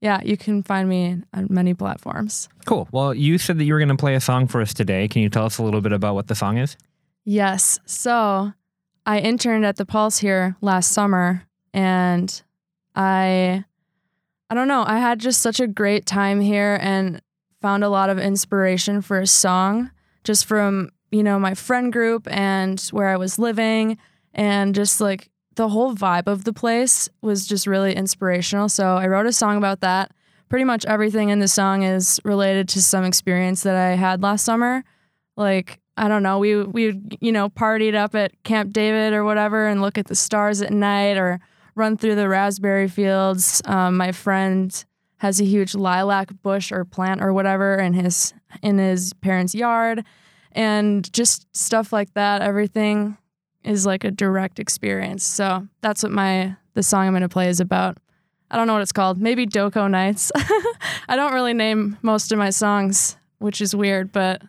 Yeah, 0.00 0.20
you 0.22 0.36
can 0.36 0.62
find 0.62 0.88
me 0.88 1.22
on 1.34 1.48
many 1.50 1.74
platforms. 1.74 2.48
Cool. 2.66 2.88
Well, 2.92 3.14
you 3.14 3.36
said 3.36 3.58
that 3.58 3.64
you 3.64 3.72
were 3.72 3.80
going 3.80 3.88
to 3.88 3.96
play 3.96 4.14
a 4.14 4.20
song 4.20 4.46
for 4.46 4.60
us 4.60 4.72
today. 4.72 5.08
Can 5.08 5.22
you 5.22 5.28
tell 5.28 5.46
us 5.46 5.58
a 5.58 5.62
little 5.62 5.80
bit 5.80 5.92
about 5.92 6.14
what 6.14 6.28
the 6.28 6.36
song 6.36 6.58
is? 6.58 6.76
Yes. 7.24 7.80
So 7.84 8.52
I 9.08 9.20
interned 9.20 9.64
at 9.64 9.76
the 9.76 9.86
Pulse 9.86 10.18
here 10.18 10.54
last 10.60 10.92
summer 10.92 11.44
and 11.72 12.42
I 12.94 13.64
I 14.50 14.54
don't 14.54 14.68
know, 14.68 14.84
I 14.86 14.98
had 14.98 15.18
just 15.18 15.40
such 15.40 15.60
a 15.60 15.66
great 15.66 16.04
time 16.04 16.42
here 16.42 16.78
and 16.82 17.22
found 17.62 17.84
a 17.84 17.88
lot 17.88 18.10
of 18.10 18.18
inspiration 18.18 19.00
for 19.00 19.18
a 19.18 19.26
song 19.26 19.90
just 20.24 20.44
from, 20.44 20.90
you 21.10 21.22
know, 21.22 21.38
my 21.38 21.54
friend 21.54 21.90
group 21.90 22.28
and 22.30 22.78
where 22.90 23.08
I 23.08 23.16
was 23.16 23.38
living 23.38 23.96
and 24.34 24.74
just 24.74 25.00
like 25.00 25.30
the 25.54 25.70
whole 25.70 25.94
vibe 25.94 26.26
of 26.26 26.44
the 26.44 26.52
place 26.52 27.08
was 27.22 27.46
just 27.46 27.66
really 27.66 27.96
inspirational. 27.96 28.68
So 28.68 28.98
I 28.98 29.06
wrote 29.06 29.24
a 29.24 29.32
song 29.32 29.56
about 29.56 29.80
that. 29.80 30.12
Pretty 30.50 30.64
much 30.64 30.84
everything 30.84 31.30
in 31.30 31.38
the 31.38 31.48
song 31.48 31.82
is 31.82 32.20
related 32.24 32.68
to 32.70 32.82
some 32.82 33.06
experience 33.06 33.62
that 33.62 33.74
I 33.74 33.94
had 33.94 34.22
last 34.22 34.44
summer. 34.44 34.84
Like, 35.34 35.80
I 35.98 36.08
don't 36.08 36.22
know, 36.22 36.38
we 36.38 36.62
we 36.62 37.00
you 37.20 37.32
know, 37.32 37.48
partied 37.48 37.94
up 37.94 38.14
at 38.14 38.42
Camp 38.44 38.72
David 38.72 39.12
or 39.12 39.24
whatever 39.24 39.66
and 39.66 39.82
look 39.82 39.98
at 39.98 40.06
the 40.06 40.14
stars 40.14 40.62
at 40.62 40.72
night 40.72 41.16
or 41.16 41.40
run 41.74 41.96
through 41.96 42.14
the 42.14 42.28
raspberry 42.28 42.88
fields. 42.88 43.60
Um, 43.64 43.96
my 43.96 44.12
friend 44.12 44.84
has 45.18 45.40
a 45.40 45.44
huge 45.44 45.74
lilac 45.74 46.30
bush 46.42 46.70
or 46.70 46.84
plant 46.84 47.20
or 47.22 47.32
whatever 47.32 47.76
in 47.76 47.94
his 47.94 48.32
in 48.62 48.78
his 48.78 49.12
parents' 49.14 49.54
yard 49.54 50.04
and 50.52 51.12
just 51.12 51.46
stuff 51.56 51.92
like 51.92 52.14
that. 52.14 52.42
Everything 52.42 53.16
is 53.64 53.84
like 53.84 54.04
a 54.04 54.10
direct 54.10 54.58
experience. 54.58 55.24
So 55.24 55.66
that's 55.80 56.02
what 56.02 56.12
my 56.12 56.56
the 56.74 56.82
song 56.82 57.08
I'm 57.08 57.12
gonna 57.12 57.28
play 57.28 57.48
is 57.48 57.60
about. 57.60 57.98
I 58.50 58.56
don't 58.56 58.66
know 58.66 58.74
what 58.74 58.82
it's 58.82 58.92
called. 58.92 59.20
Maybe 59.20 59.46
Doko 59.46 59.90
Nights. 59.90 60.30
I 61.08 61.16
don't 61.16 61.34
really 61.34 61.54
name 61.54 61.98
most 62.02 62.32
of 62.32 62.38
my 62.38 62.50
songs, 62.50 63.16
which 63.38 63.60
is 63.60 63.74
weird, 63.74 64.12
but 64.12 64.42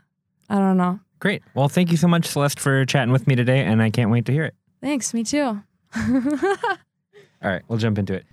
I 0.50 0.56
don't 0.60 0.78
know. 0.78 1.00
Great. 1.20 1.44
Well, 1.54 1.70
thank 1.70 1.92
you 1.92 1.98
so 1.98 2.08
much, 2.08 2.26
Celeste, 2.26 2.60
for 2.60 2.86
chatting 2.86 3.12
with 3.12 3.28
me 3.28 3.36
today, 3.36 3.60
and 3.64 3.82
I 3.82 3.90
can't 3.90 4.10
wait 4.10 4.26
to 4.26 4.32
hear 4.32 4.46
it. 4.46 4.56
Thanks, 4.82 5.14
me 5.14 5.24
too. 5.24 5.62
All 5.96 7.50
right, 7.50 7.62
we'll 7.68 7.80
jump 7.80 7.98
into 7.98 8.14
it. 8.14 8.26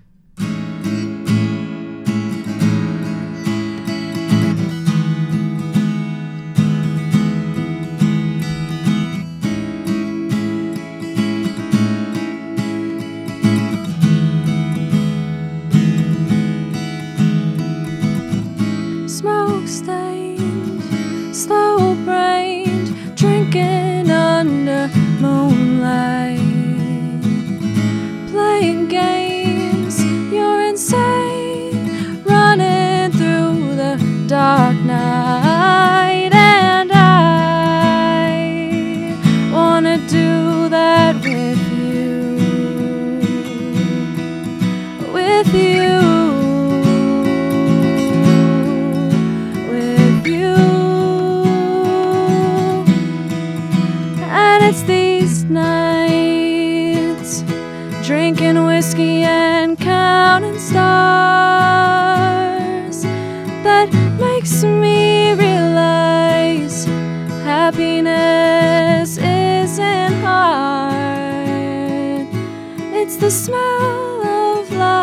Smell 74.69 74.96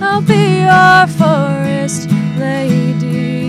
I'll 0.00 0.22
be 0.22 0.44
your 0.60 1.06
forest 1.18 2.10
lady, 2.38 3.41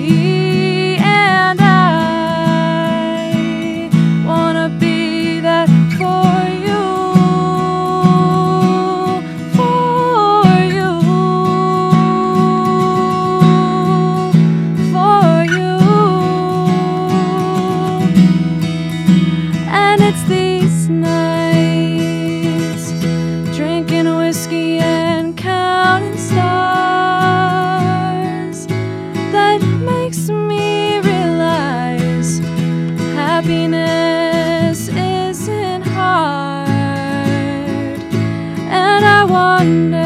wonder, 39.64 40.03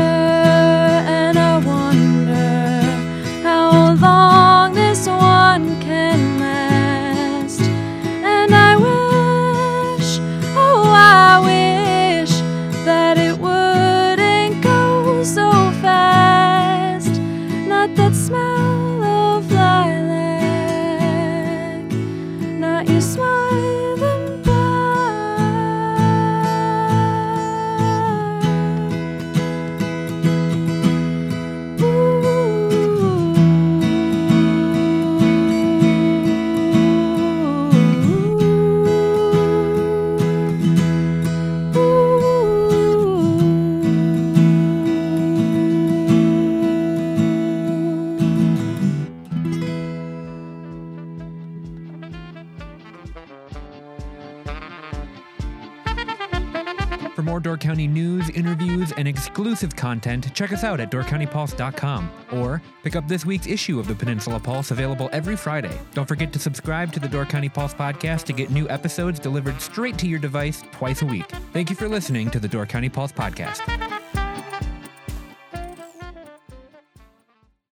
exclusive 59.57 59.75
content, 59.75 60.31
check 60.35 60.51
us 60.51 60.63
out 60.63 60.79
at 60.79 60.91
doorcountypulse.com 60.91 62.11
or 62.31 62.61
pick 62.83 62.95
up 62.95 63.07
this 63.07 63.25
week's 63.25 63.47
issue 63.47 63.79
of 63.79 63.87
the 63.87 63.95
Peninsula 63.95 64.39
Pulse 64.39 64.69
available 64.69 65.09
every 65.11 65.35
Friday. 65.35 65.75
Don't 65.95 66.07
forget 66.07 66.31
to 66.33 66.37
subscribe 66.39 66.93
to 66.93 66.99
the 66.99 67.07
Door 67.07 67.25
County 67.25 67.49
Pulse 67.49 67.73
podcast 67.73 68.25
to 68.25 68.33
get 68.33 68.51
new 68.51 68.69
episodes 68.69 69.19
delivered 69.19 69.59
straight 69.59 69.97
to 69.97 70.07
your 70.07 70.19
device 70.19 70.63
twice 70.71 71.01
a 71.01 71.07
week. 71.07 71.25
Thank 71.53 71.71
you 71.71 71.75
for 71.75 71.87
listening 71.87 72.29
to 72.31 72.39
the 72.39 72.47
Door 72.47 72.67
County 72.67 72.89
Pulse 72.89 73.11
podcast. 73.11 73.96